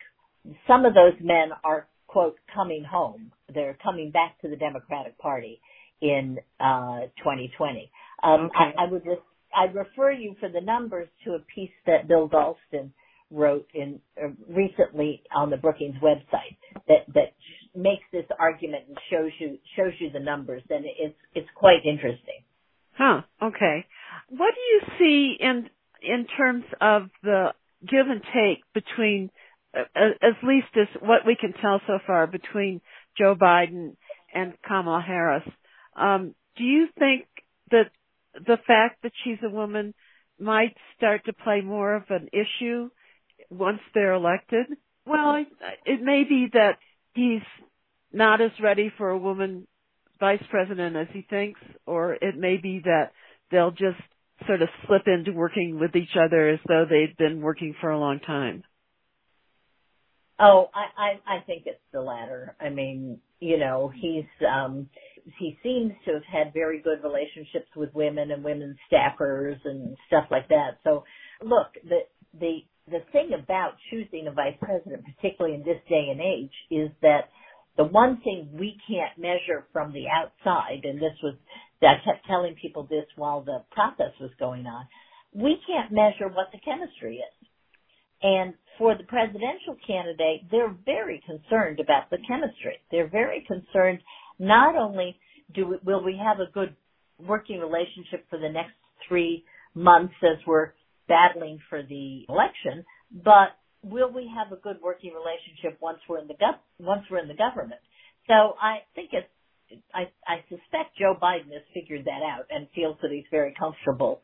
some 0.69 0.87
of 0.87 0.95
those 0.95 1.15
men 1.23 1.51
are 1.65 1.89
quote 2.09 2.37
coming 2.55 2.85
home. 2.85 3.33
They're 3.55 3.79
coming 3.83 4.11
back 4.13 4.41
to 4.43 4.49
the 4.49 4.57
Democratic 4.57 5.19
Party 5.19 5.61
in 6.03 6.39
uh, 6.61 7.03
2020. 7.19 7.91
Um, 8.25 8.47
Okay. 8.47 8.75
I, 8.79 8.85
I 8.87 8.91
would 8.93 9.07
re- 9.07 9.19
I'd 9.57 9.75
refer 9.75 10.13
you 10.13 10.37
for 10.41 10.49
the 10.51 10.61
numbers 10.63 11.09
to 11.27 11.35
a 11.35 11.41
piece 11.55 11.71
that 11.87 12.09
Bill 12.09 12.29
Galston 12.29 12.91
wrote 13.33 13.67
in 13.75 14.01
uh, 14.23 14.29
recently 14.49 15.23
on 15.35 15.51
the 15.51 15.57
Brookings 15.57 15.97
website 16.03 16.57
that 16.89 17.07
that 17.15 17.33
makes 17.75 18.05
this 18.13 18.27
argument 18.39 18.85
and 18.89 18.99
shows 19.11 19.31
you 19.39 19.59
shows 19.77 19.93
you 19.99 20.11
the 20.11 20.21
numbers, 20.21 20.63
and 20.71 20.85
it's 20.85 21.17
it's 21.35 21.49
quite 21.55 21.85
interesting. 21.85 22.45
Huh. 22.93 23.23
Okay. 23.43 23.87
What 24.29 24.55
do 24.55 24.61
you 24.61 24.81
see 24.99 25.37
in 25.41 25.69
in 26.03 26.27
terms 26.37 26.65
of 26.81 27.09
the 27.23 27.53
give 27.83 28.07
and 28.09 28.23
take 28.23 28.63
between, 28.75 29.31
uh, 29.77 29.83
at 29.97 30.47
least 30.47 30.69
as 30.77 30.89
what 31.01 31.27
we 31.27 31.37
can 31.37 31.53
tell 31.53 31.81
so 31.87 31.99
far, 32.07 32.27
between 32.27 32.81
Joe 33.19 33.35
Biden 33.35 33.97
and 34.33 34.55
Kamala 34.67 35.03
Harris? 35.07 35.49
Um, 35.97 36.35
do 36.57 36.65
you 36.65 36.89
think 36.99 37.27
that 37.71 37.91
the 38.35 38.59
fact 38.67 39.03
that 39.03 39.13
she's 39.25 39.39
a 39.45 39.51
woman 39.51 39.95
might 40.39 40.77
start 40.97 41.25
to 41.27 41.33
play 41.33 41.61
more 41.61 41.95
of 41.95 42.05
an 42.11 42.29
issue 42.33 42.91
once 43.53 43.81
they're 43.95 44.15
elected? 44.15 44.67
Well, 45.07 45.45
it 45.85 46.03
may 46.03 46.25
be 46.29 46.49
that 46.53 46.79
he's 47.15 47.43
not 48.13 48.41
as 48.41 48.51
ready 48.63 48.93
for 48.97 49.11
a 49.11 49.19
woman 49.19 49.67
vice 50.21 50.43
president 50.51 50.97
as 50.97 51.09
he 51.13 51.27
thinks, 51.29 51.61
or 51.87 52.15
it 52.15 52.37
may 52.37 52.57
be 52.57 52.81
that 52.85 53.11
they'll 53.51 53.73
just 53.73 54.01
sort 54.47 54.63
of 54.63 54.69
slip 54.87 55.03
into 55.07 55.33
working 55.33 55.79
with 55.81 55.97
each 55.97 56.17
other 56.17 56.49
as 56.49 56.61
though 56.69 56.85
they've 56.89 57.17
been 57.17 57.41
working 57.41 57.75
for 57.81 57.91
a 57.91 57.99
long 57.99 58.21
time. 58.21 58.63
Oh, 60.39 60.71
I, 60.75 61.03
I, 61.03 61.37
I 61.37 61.41
think 61.41 61.65
it's 61.67 61.79
the 61.93 62.01
latter. 62.01 62.57
I 62.61 62.69
mean, 62.69 63.19
you 63.41 63.59
know, 63.59 63.93
he's, 63.95 64.25
um, 64.49 64.89
he 65.39 65.59
seems 65.63 65.93
to 66.07 66.15
have 66.15 66.25
had 66.25 66.55
very 66.55 66.81
good 66.81 67.03
relationships 67.05 67.69
with 67.77 67.95
women 67.95 68.31
and 68.31 68.43
women 68.43 68.77
staffers 68.91 69.59
and 69.65 69.97
stuff 70.07 70.25
like 70.31 70.49
that. 70.49 70.79
So 70.85 71.05
look, 71.43 71.75
the, 71.85 72.01
the, 72.39 72.59
the 72.91 73.01
thing 73.13 73.31
about 73.33 73.75
choosing 73.91 74.27
a 74.27 74.33
vice 74.33 74.57
president, 74.61 75.05
particularly 75.17 75.57
in 75.57 75.63
this 75.63 75.81
day 75.89 76.09
and 76.11 76.21
age, 76.21 76.53
is 76.71 76.91
that 77.03 77.31
the 77.77 77.85
one 77.85 78.21
thing 78.23 78.49
we 78.53 78.77
can't 78.89 79.17
measure 79.19 79.67
from 79.73 79.93
the 79.93 80.05
outside, 80.09 80.85
and 80.85 80.99
this 80.99 81.17
was, 81.23 81.35
I 81.81 81.95
kept 82.05 82.27
telling 82.27 82.55
people 82.61 82.87
this 82.91 83.07
while 83.17 83.43
the 83.43 83.65
process 83.71 84.13
was 84.21 84.31
going 84.39 84.67
on, 84.67 84.87
we 85.33 85.59
can't 85.67 85.93
measure 85.93 86.29
what 86.29 86.49
the 86.53 86.59
chemistry 86.65 87.17
is. 87.17 87.49
And 88.23 88.55
for 88.79 88.97
the 88.97 89.05
presidential 89.05 89.77
candidate, 89.87 90.51
they're 90.51 90.77
very 90.85 91.23
concerned 91.27 91.81
about 91.81 92.11
the 92.11 92.19
chemistry. 92.29 92.79
They're 92.91 93.09
very 93.09 93.45
concerned 93.47 94.01
not 94.39 94.77
only 94.77 95.17
do 95.55 95.67
we, 95.67 95.77
will 95.85 96.05
we 96.05 96.21
have 96.23 96.41
a 96.41 96.51
good 96.53 96.75
working 97.19 97.61
relationship 97.61 98.27
for 98.29 98.39
the 98.39 98.49
next 98.49 98.73
three 99.09 99.45
months 99.75 100.15
as 100.23 100.39
we're 100.47 100.73
battling 101.09 101.59
for 101.69 101.83
the 101.83 102.25
election, 102.29 102.85
but 103.13 103.57
will 103.83 104.13
we 104.13 104.31
have 104.37 104.53
a 104.57 104.61
good 104.61 104.77
working 104.83 105.13
relationship 105.13 105.79
once 105.81 105.99
we're 106.09 106.21
in 106.21 106.29
the 106.29 106.35
gov- 106.35 106.63
once 106.79 107.03
we're 107.11 107.19
in 107.19 107.29
the 107.29 107.35
government? 107.35 107.81
So 108.27 108.55
I 108.61 108.79
think 108.95 109.11
it's 109.13 109.29
I, 109.95 110.11
I 110.27 110.41
suspect 110.49 110.99
Joe 110.99 111.17
Biden 111.21 111.51
has 111.53 111.63
figured 111.73 112.05
that 112.05 112.23
out 112.23 112.45
and 112.51 112.69
feels 112.75 112.97
that 113.03 113.11
he's 113.11 113.25
very 113.31 113.55
comfortable 113.59 114.21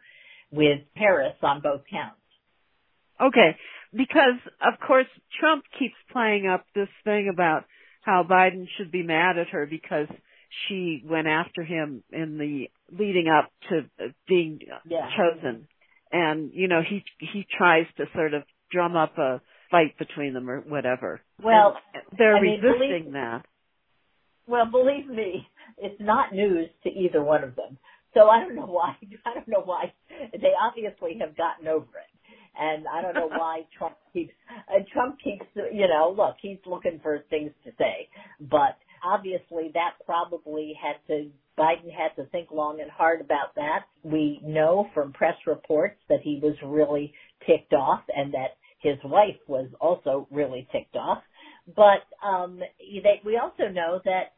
with 0.51 0.81
Harris 0.95 1.37
on 1.43 1.63
both 1.63 1.83
counts. 1.91 2.21
Okay, 3.21 3.57
because 3.93 4.39
of 4.61 4.79
course 4.87 5.07
Trump 5.41 5.65
keeps 5.79 5.95
playing 6.13 6.47
up 6.47 6.67
this 6.75 6.89
thing 7.05 7.31
about 7.33 7.65
how 8.03 8.25
Biden 8.29 8.67
should 8.77 8.93
be 8.93 9.03
mad 9.03 9.39
at 9.39 9.49
her 9.49 9.67
because 9.67 10.07
she 10.69 11.03
went 11.05 11.27
after 11.27 11.63
him 11.63 12.03
in 12.13 12.39
the 12.39 12.69
leading 12.97 13.29
up 13.29 13.51
to 13.71 13.79
uh, 14.03 14.09
being 14.29 14.61
Yeah. 14.85 15.09
chosen. 15.17 15.69
And 16.13 16.51
you 16.55 16.69
know, 16.69 16.81
he 16.89 17.05
he 17.19 17.47
tries 17.57 17.87
to 17.97 18.05
sort 18.15 18.35
of 18.35 18.43
drum 18.71 18.97
up 18.97 19.19
a 19.19 19.41
fight 19.71 19.99
between 19.99 20.33
them 20.35 20.49
or 20.49 20.61
whatever. 20.61 21.21
Well, 21.43 21.77
And 21.95 22.03
they're 22.19 22.37
I 22.37 22.41
mean, 22.41 22.61
resisting 22.63 22.89
believe- 23.05 23.13
that. 23.15 23.45
Well, 24.47 24.65
believe 24.71 25.07
me, 25.07 25.47
it's 25.77 26.01
not 26.01 26.33
news 26.33 26.71
to 26.85 26.89
either 26.89 27.23
one 27.23 27.45
of 27.45 27.55
them. 27.55 27.77
So 28.15 28.29
I 28.31 28.41
don't 28.41 28.55
know 28.55 28.65
why. 28.67 28.97
I 29.27 29.35
don't 29.35 29.49
know 29.49 29.61
why 29.63 29.93
they 30.33 30.53
obviously 30.59 31.19
have 31.21 31.37
gotten 31.37 31.69
over 31.69 31.85
it, 31.85 32.33
and 32.59 32.87
I 32.89 33.03
don't 33.03 33.15
know 33.15 33.29
why 33.29 33.67
Trump 33.79 33.97
keeps. 34.15 34.33
Uh, 34.75 34.81
Trump 34.91 35.19
keeps. 35.23 35.45
You 35.55 35.87
know, 35.87 36.15
look, 36.17 36.37
he's 36.41 36.57
looking 36.65 36.99
for 37.03 37.19
things 37.29 37.51
to 37.65 37.73
say, 37.77 38.09
but 38.41 38.78
obviously 39.13 39.71
that 39.75 39.93
probably 40.05 40.75
had 40.81 40.97
to. 41.09 41.31
Biden 41.59 41.91
had 41.93 42.15
to 42.23 42.29
think 42.31 42.53
long 42.53 42.81
and 42.81 42.91
hard 42.91 43.21
about 43.21 43.53
that. 43.57 43.81
We 44.05 44.41
know 44.45 44.87
from 44.95 45.13
press 45.13 45.35
reports 45.45 45.99
that 46.09 46.21
he 46.23 46.39
was 46.41 46.55
really 46.65 47.13
ticked 47.47 47.73
off, 47.73 48.03
and 48.15 48.33
that 48.33 48.53
his 48.81 48.97
wife 49.05 49.41
was 49.49 49.69
also 49.81 50.29
really 50.31 50.69
ticked 50.71 50.95
off. 50.95 51.23
But 51.75 52.03
um, 52.25 52.61
they, 52.79 53.21
we 53.25 53.37
also 53.37 53.65
know 53.73 54.01
that 54.05 54.35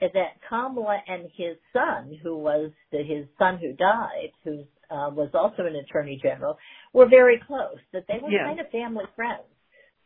that 0.00 0.32
Kamala 0.48 0.98
and 1.06 1.22
his 1.36 1.56
son, 1.72 2.18
who 2.22 2.36
was 2.36 2.70
the, 2.92 2.98
his 2.98 3.26
son 3.38 3.58
who 3.58 3.72
died, 3.74 4.30
who 4.44 4.64
uh, 4.90 5.10
was 5.10 5.30
also 5.34 5.64
an 5.64 5.76
attorney 5.76 6.18
general, 6.22 6.58
were 6.92 7.08
very 7.08 7.40
close. 7.46 7.78
That 7.92 8.04
they 8.08 8.18
were 8.22 8.30
Yeah. 8.30 8.46
kind 8.46 8.60
of 8.60 8.68
family 8.70 9.04
friends. 9.16 9.42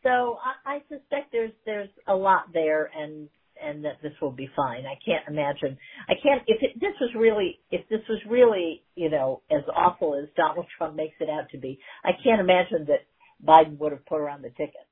So 0.02 0.38
I, 0.66 0.76
I 0.76 0.78
suspect 0.88 1.32
there's 1.32 1.52
there's 1.64 1.90
a 2.08 2.14
lot 2.14 2.52
there, 2.52 2.90
and 2.94 3.28
and 3.64 3.84
that 3.84 4.02
this 4.02 4.12
will 4.20 4.32
be 4.32 4.48
fine. 4.54 4.84
I 4.86 4.98
can't 5.04 5.26
imagine. 5.28 5.78
I 6.08 6.14
can't 6.22 6.42
if 6.46 6.62
it, 6.62 6.80
this 6.80 6.94
was 7.00 7.10
really 7.16 7.60
if 7.70 7.88
this 7.88 8.00
was 8.08 8.20
really 8.28 8.82
you 8.94 9.10
know 9.10 9.42
as 9.50 9.62
awful 9.74 10.14
as 10.20 10.28
Donald 10.36 10.66
Trump 10.76 10.96
makes 10.96 11.16
it 11.20 11.28
out 11.28 11.50
to 11.52 11.58
be. 11.58 11.78
I 12.04 12.10
can't 12.22 12.40
imagine 12.40 12.86
that 12.86 13.06
Biden 13.44 13.78
would 13.78 13.92
have 13.92 14.06
put 14.06 14.18
her 14.18 14.28
on 14.28 14.42
the 14.42 14.50
ticket. 14.50 14.86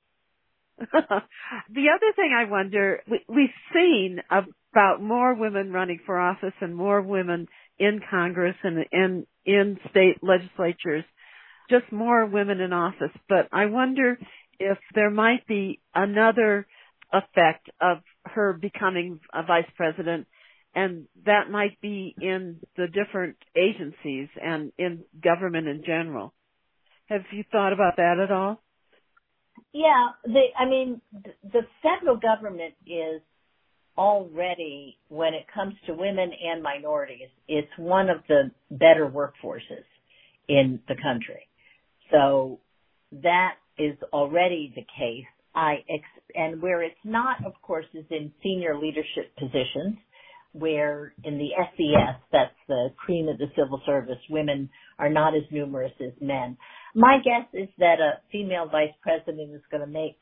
the 0.80 1.88
other 1.94 2.12
thing 2.16 2.34
I 2.34 2.50
wonder, 2.50 3.02
we, 3.08 3.20
we've 3.28 3.48
seen 3.74 4.20
about 4.30 5.02
more 5.02 5.34
women 5.34 5.72
running 5.72 6.00
for 6.06 6.18
office 6.18 6.54
and 6.60 6.74
more 6.74 7.02
women 7.02 7.48
in 7.78 8.00
Congress 8.10 8.56
and 8.62 8.86
in 8.92 9.26
in 9.44 9.78
state 9.90 10.18
legislatures, 10.22 11.04
just 11.68 11.90
more 11.92 12.26
women 12.26 12.60
in 12.60 12.72
office. 12.72 13.12
But 13.28 13.48
I 13.52 13.66
wonder 13.66 14.18
if 14.58 14.78
there 14.94 15.10
might 15.10 15.46
be 15.46 15.80
another 15.94 16.66
effect 17.12 17.68
of 17.80 17.98
her 18.24 18.52
becoming 18.52 19.20
a 19.32 19.42
vice 19.42 19.70
president, 19.76 20.26
and 20.74 21.06
that 21.26 21.50
might 21.50 21.80
be 21.80 22.14
in 22.20 22.60
the 22.76 22.86
different 22.86 23.36
agencies 23.56 24.28
and 24.40 24.72
in 24.78 25.04
government 25.22 25.66
in 25.66 25.82
general. 25.84 26.32
Have 27.06 27.22
you 27.32 27.44
thought 27.50 27.72
about 27.72 27.96
that 27.96 28.18
at 28.22 28.30
all? 28.30 28.62
Yeah, 29.72 30.08
the 30.24 30.42
I 30.58 30.68
mean 30.68 31.00
the 31.42 31.62
federal 31.82 32.16
government 32.16 32.74
is 32.86 33.20
already 34.00 34.96
when 35.08 35.34
it 35.34 35.44
comes 35.52 35.74
to 35.86 35.92
women 35.92 36.30
and 36.42 36.62
minorities, 36.62 37.28
it's 37.48 37.68
one 37.76 38.08
of 38.08 38.18
the 38.28 38.50
better 38.70 39.06
workforces 39.06 39.84
in 40.48 40.80
the 40.88 40.94
country. 40.94 41.46
So 42.10 42.60
that 43.12 43.54
is 43.78 43.96
already 44.12 44.72
the 44.74 44.82
case. 44.82 45.26
And 45.54 46.62
where 46.62 46.82
it's 46.82 46.94
not, 47.04 47.44
of 47.44 47.52
course, 47.62 47.86
is 47.94 48.04
in 48.10 48.32
senior 48.42 48.78
leadership 48.78 49.34
positions, 49.38 49.98
where 50.52 51.12
in 51.24 51.38
the 51.38 51.50
SES, 51.76 52.16
that's 52.32 52.54
the 52.68 52.88
cream 52.96 53.28
of 53.28 53.38
the 53.38 53.46
civil 53.56 53.80
service, 53.86 54.18
women 54.28 54.68
are 54.98 55.10
not 55.10 55.34
as 55.34 55.42
numerous 55.50 55.92
as 56.00 56.12
men. 56.20 56.56
My 56.94 57.18
guess 57.24 57.46
is 57.52 57.68
that 57.78 58.00
a 58.00 58.20
female 58.32 58.68
vice 58.70 58.94
president 59.02 59.54
is 59.54 59.62
going 59.70 59.82
to 59.82 59.86
make 59.86 60.18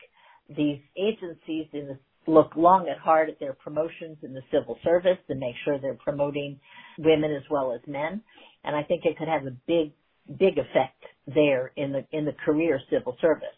these 0.48 0.80
agencies 0.96 1.66
the 1.72 1.98
look 2.26 2.54
long 2.56 2.86
and 2.88 3.00
hard 3.00 3.30
at 3.30 3.40
their 3.40 3.54
promotions 3.54 4.18
in 4.22 4.34
the 4.34 4.42
civil 4.52 4.76
service 4.84 5.18
and 5.28 5.40
make 5.40 5.54
sure 5.64 5.78
they're 5.78 5.94
promoting 5.94 6.60
women 6.98 7.32
as 7.32 7.42
well 7.50 7.72
as 7.72 7.80
men. 7.86 8.22
And 8.64 8.76
I 8.76 8.82
think 8.82 9.04
it 9.04 9.16
could 9.16 9.28
have 9.28 9.46
a 9.46 9.56
big, 9.66 9.92
big 10.38 10.58
effect 10.58 11.02
there 11.26 11.72
in 11.76 11.92
the, 11.92 12.04
in 12.12 12.26
the 12.26 12.34
career 12.44 12.80
civil 12.90 13.16
service. 13.20 13.48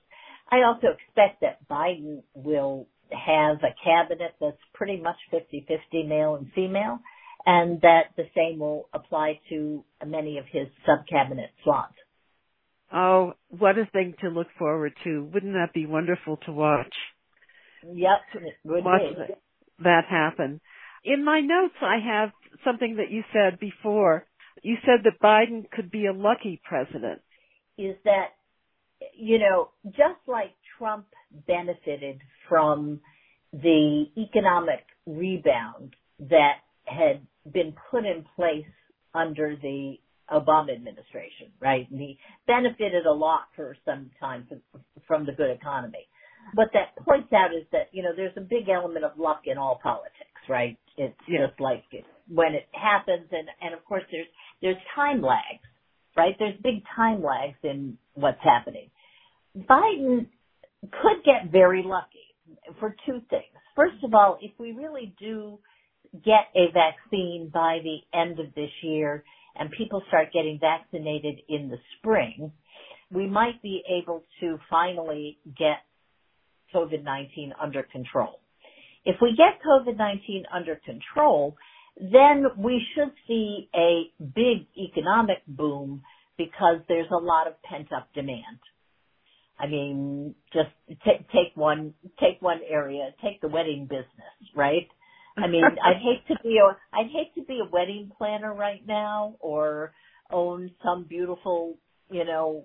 I 0.51 0.63
also 0.63 0.89
expect 0.89 1.43
that 1.43 1.67
Biden 1.69 2.23
will 2.35 2.87
have 3.11 3.59
a 3.63 3.75
cabinet 3.85 4.35
that's 4.41 4.57
pretty 4.75 5.01
much 5.01 5.17
50-50 5.33 6.09
male 6.09 6.37
and 6.37 6.51
female 6.55 7.01
and 7.47 7.81
that 7.81 8.13
the 8.17 8.25
same 8.35 8.59
will 8.59 8.89
apply 8.93 9.41
to 9.49 9.85
many 10.07 10.39
of 10.39 10.45
his 10.51 10.69
sub-cabinet 10.87 11.51
slots. 11.65 11.95
Oh, 12.93 13.35
what 13.49 13.79
a 13.79 13.87
thing 13.93 14.15
to 14.21 14.29
look 14.29 14.49
forward 14.59 14.93
to. 15.05 15.29
Wouldn't 15.33 15.55
that 15.55 15.73
be 15.73 15.87
wonderful 15.87 16.39
to 16.47 16.53
watch? 16.53 16.93
Yep, 17.85 18.21
it 18.35 18.55
would 18.65 18.85
watch 18.85 19.03
be. 19.17 19.35
that 19.85 20.05
happen. 20.09 20.61
In 21.05 21.25
my 21.25 21.41
notes, 21.41 21.75
I 21.81 21.97
have 22.05 22.31
something 22.65 22.97
that 22.97 23.11
you 23.11 23.23
said 23.33 23.59
before. 23.59 24.27
You 24.63 24.77
said 24.85 25.05
that 25.05 25.21
Biden 25.23 25.71
could 25.71 25.91
be 25.91 26.07
a 26.07 26.13
lucky 26.13 26.61
president. 26.63 27.23
Is 27.79 27.97
that, 28.05 28.35
you 29.15 29.39
know, 29.39 29.71
just 29.87 30.21
like 30.27 30.53
Trump 30.79 31.07
benefited 31.47 32.21
from 32.49 33.01
the 33.53 34.05
economic 34.17 34.85
rebound 35.07 35.95
that 36.21 36.59
had 36.85 37.27
been 37.53 37.75
put 37.91 38.05
in 38.05 38.25
place 38.37 38.67
under 39.15 39.57
the 39.57 39.97
Obama 40.33 40.73
administration, 40.75 41.53
right? 41.61 41.91
And 41.91 42.01
he 42.01 42.19
benefited 42.47 43.07
a 43.07 43.13
lot 43.13 43.43
for 43.57 43.77
some 43.85 44.11
time 44.21 44.49
from 45.07 45.27
the 45.27 45.33
good 45.33 45.51
economy. 45.51 46.07
What 46.55 46.69
that 46.75 46.97
points 47.05 47.33
out 47.33 47.55
is 47.55 47.67
that, 47.73 47.89
you 47.93 48.03
know, 48.03 48.11
there's 48.17 48.37
a 48.37 48.41
big 48.41 48.69
element 48.69 49.05
of 49.05 49.19
luck 49.19 49.43
in 49.47 49.59
all 49.59 49.81
politics, 49.83 50.43
right? 50.49 50.79
It's 50.97 51.17
Yeah. 51.29 51.47
just 51.49 51.61
like 51.61 51.85
when 52.29 52.55
it 52.55 52.69
happens 52.73 53.29
and, 53.33 53.49
and 53.61 53.75
of 53.75 53.85
course 53.85 54.05
there's, 54.11 54.29
there's 54.63 54.77
time 54.95 55.23
lags, 55.23 55.67
right? 56.17 56.35
There's 56.39 56.57
big 56.63 56.83
time 56.97 57.23
lags 57.23 57.59
in 57.63 57.99
what's 58.15 58.43
happening. 58.43 58.91
Biden 59.57 60.27
could 60.83 61.25
get 61.25 61.51
very 61.51 61.83
lucky 61.85 62.19
for 62.79 62.95
two 63.07 63.21
things. 63.31 63.45
First 63.77 64.03
of 64.05 64.15
all, 64.15 64.39
if 64.41 64.53
we 64.59 64.73
really 64.73 65.15
do 65.19 65.59
get 66.25 66.49
a 66.55 66.73
vaccine 66.73 67.51
by 67.53 67.79
the 67.83 68.19
end 68.19 68.41
of 68.41 68.55
this 68.55 68.71
year 68.83 69.25
and 69.57 69.71
people 69.71 70.03
start 70.09 70.33
getting 70.33 70.59
vaccinated 70.61 71.41
in 71.49 71.69
the 71.69 71.79
spring, 71.99 72.53
we 73.13 73.27
might 73.27 73.61
be 73.63 73.83
able 73.89 74.25
to 74.41 74.59
finally 74.69 75.39
get 75.59 75.79
COVID-19 76.75 77.51
under 77.61 77.83
control. 77.83 78.41
If 79.05 79.17
we 79.21 79.31
get 79.37 79.61
COVID-19 79.67 80.43
under 80.55 80.77
control, 80.85 81.57
then 81.97 82.47
we 82.59 82.83
should 82.95 83.13
see 83.27 83.69
a 83.75 84.11
big 84.23 84.67
economic 84.79 85.39
boom 85.47 86.03
because 86.39 86.79
there's 86.89 87.11
a 87.13 87.17
lot 87.23 87.47
of 87.47 87.55
pent 87.63 87.93
up 87.93 88.09
demand. 88.15 88.59
I 89.59 89.67
mean, 89.67 90.35
just 90.53 90.71
take, 91.05 91.29
take 91.31 91.55
one, 91.55 91.95
take 92.21 92.41
one 92.41 92.61
area, 92.69 93.11
take 93.23 93.41
the 93.41 93.49
wedding 93.49 93.87
business, 93.89 94.55
right? 94.57 94.89
I 95.37 95.49
mean, 95.49 95.65
I'd 95.85 95.99
hate 96.03 96.27
to 96.29 96.37
be 96.43 96.59
a, 96.59 96.97
I'd 96.97 97.11
hate 97.13 97.35
to 97.37 97.45
be 97.45 97.61
a 97.61 97.71
wedding 97.71 98.11
planner 98.19 98.55
right 98.55 98.83
now 98.87 99.37
or 99.41 99.93
own 100.33 100.71
some 100.85 101.05
beautiful, 101.09 101.77
you 102.11 102.25
know, 102.25 102.65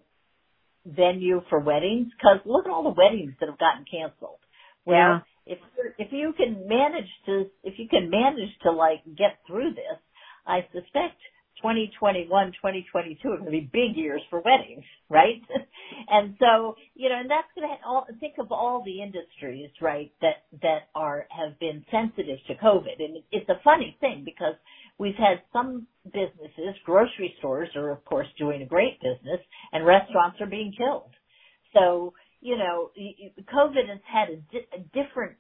venue 0.86 1.42
for 1.50 1.60
weddings 1.60 2.08
because 2.18 2.40
look 2.46 2.66
at 2.66 2.72
all 2.72 2.84
the 2.84 2.90
weddings 2.98 3.34
that 3.40 3.50
have 3.50 3.60
gotten 3.60 3.86
canceled. 3.90 4.40
Well, 4.86 4.98
Yeah. 4.98 5.20
If 5.46 5.60
if 5.98 6.12
you 6.12 6.34
can 6.38 6.68
manage 6.68 7.10
to 7.28 7.46
if 7.64 7.78
you 7.78 7.88
can 7.90 8.10
manage 8.10 8.52
to 8.64 8.72
like 8.72 9.04
get 9.18 9.40
through 9.48 9.72
this, 9.72 10.00
I 10.46 10.62
suspect 10.74 11.18
2021, 11.58 12.28
2022 12.30 13.30
are 13.30 13.38
going 13.38 13.46
to 13.46 13.52
be 13.52 13.70
big 13.72 13.96
years 13.96 14.22
for 14.30 14.42
weddings, 14.42 14.84
right? 15.10 15.42
and 16.10 16.36
so, 16.40 16.76
you 16.96 17.10
know, 17.10 17.20
and 17.20 17.30
that's 17.30 17.48
going 17.56 17.68
to 17.68 17.88
all 17.88 18.06
think 18.20 18.36
of 18.40 18.52
all 18.52 18.84
the 18.86 19.02
industries, 19.02 19.70
right, 19.82 20.12
that 20.22 20.46
that 20.62 20.90
are 20.94 21.28
have 21.30 21.58
been 21.60 21.86
sensitive 21.92 22.40
to 22.48 22.56
COVID. 22.56 23.00
And 23.00 23.24
it's 23.32 23.50
a 23.50 23.62
funny 23.64 23.98
thing 24.02 24.24
because 24.26 24.56
we've 25.00 25.16
had 25.16 25.42
some 25.54 25.88
businesses, 26.06 26.76
grocery 26.86 27.34
stores 27.40 27.70
are 27.76 27.92
of 27.92 28.04
course 28.06 28.28
doing 28.38 28.62
a 28.62 28.68
great 28.68 29.00
business 29.02 29.40
and 29.72 29.86
restaurants 29.86 30.40
are 30.42 30.48
being 30.48 30.74
killed. 30.78 31.12
So, 31.74 32.14
you 32.46 32.58
know, 32.58 32.92
COVID 33.52 33.90
has 33.90 34.00
had 34.06 34.30
a, 34.30 34.36
di- 34.38 34.70
a 34.76 34.80
different 34.94 35.36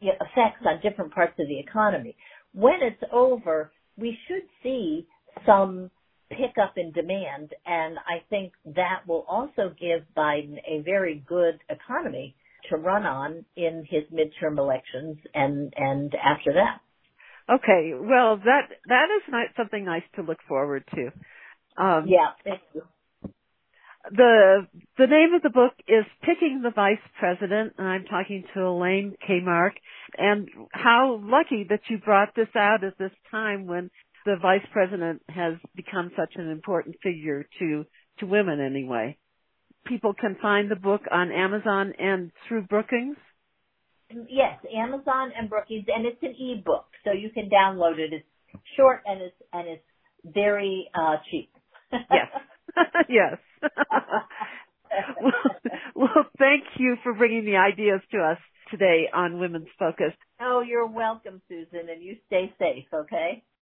effects 0.00 0.66
on 0.66 0.80
different 0.82 1.14
parts 1.14 1.34
of 1.38 1.46
the 1.46 1.58
economy. 1.60 2.16
When 2.52 2.80
it's 2.82 3.02
over, 3.12 3.70
we 3.96 4.18
should 4.26 4.42
see 4.64 5.06
some 5.46 5.92
pickup 6.30 6.74
in 6.76 6.90
demand, 6.90 7.54
and 7.64 7.96
I 7.98 8.24
think 8.28 8.54
that 8.74 9.06
will 9.06 9.24
also 9.28 9.72
give 9.80 10.02
Biden 10.16 10.56
a 10.68 10.82
very 10.82 11.22
good 11.28 11.60
economy 11.70 12.34
to 12.70 12.76
run 12.76 13.06
on 13.06 13.44
in 13.56 13.86
his 13.88 14.02
midterm 14.12 14.58
elections 14.58 15.16
and 15.34 15.72
and 15.76 16.12
after 16.16 16.54
that. 16.54 16.80
Okay, 17.54 17.92
well 17.94 18.36
that 18.36 18.62
that 18.88 19.06
is 19.16 19.22
ni- 19.32 19.54
something 19.56 19.84
nice 19.84 20.02
to 20.16 20.22
look 20.22 20.38
forward 20.48 20.84
to. 20.96 21.82
Um, 21.82 22.06
Yeah, 22.08 22.32
thank 22.44 22.60
you. 22.74 22.82
The 24.10 24.66
the 24.96 25.06
name 25.06 25.34
of 25.34 25.42
the 25.42 25.50
book 25.50 25.74
is 25.86 26.04
Picking 26.22 26.62
the 26.62 26.70
Vice 26.70 26.96
President, 27.18 27.74
and 27.76 27.86
I'm 27.86 28.04
talking 28.04 28.44
to 28.54 28.60
Elaine 28.60 29.16
Kamarck. 29.28 29.72
And 30.16 30.48
how 30.72 31.20
lucky 31.22 31.66
that 31.68 31.80
you 31.90 31.98
brought 31.98 32.34
this 32.34 32.48
out 32.56 32.84
at 32.84 32.96
this 32.98 33.12
time 33.30 33.66
when 33.66 33.90
the 34.24 34.36
vice 34.40 34.64
president 34.72 35.22
has 35.28 35.54
become 35.74 36.10
such 36.16 36.34
an 36.36 36.50
important 36.50 36.96
figure 37.02 37.46
to 37.58 37.84
to 38.20 38.26
women 38.26 38.60
anyway. 38.60 39.16
People 39.86 40.14
can 40.14 40.36
find 40.40 40.70
the 40.70 40.76
book 40.76 41.02
on 41.10 41.30
Amazon 41.30 41.92
and 41.98 42.30
through 42.46 42.62
Brookings. 42.62 43.16
Yes, 44.10 44.58
Amazon 44.74 45.32
and 45.38 45.50
Brookings, 45.50 45.84
and 45.94 46.06
it's 46.06 46.22
an 46.22 46.34
ebook, 46.38 46.86
so 47.04 47.12
you 47.12 47.30
can 47.30 47.50
download 47.50 47.98
it. 47.98 48.12
It's 48.12 48.62
short 48.76 49.02
and 49.04 49.20
it's 49.20 49.36
and 49.52 49.68
it's 49.68 49.84
very 50.24 50.88
uh 50.94 51.16
cheap. 51.30 51.50
Yes. 51.92 52.28
yes. 53.08 53.38
Well, 55.20 55.32
well, 55.94 56.26
thank 56.38 56.64
you 56.78 56.96
for 57.02 57.14
bringing 57.14 57.44
the 57.44 57.56
ideas 57.56 58.00
to 58.12 58.18
us 58.18 58.38
today 58.70 59.08
on 59.12 59.38
Women's 59.38 59.68
Focus. 59.78 60.12
oh, 60.40 60.60
you're 60.60 60.86
welcome, 60.86 61.40
Susan, 61.48 61.88
and 61.90 62.02
you 62.02 62.16
stay 62.26 62.52
safe, 62.58 62.86
okay? 62.92 63.42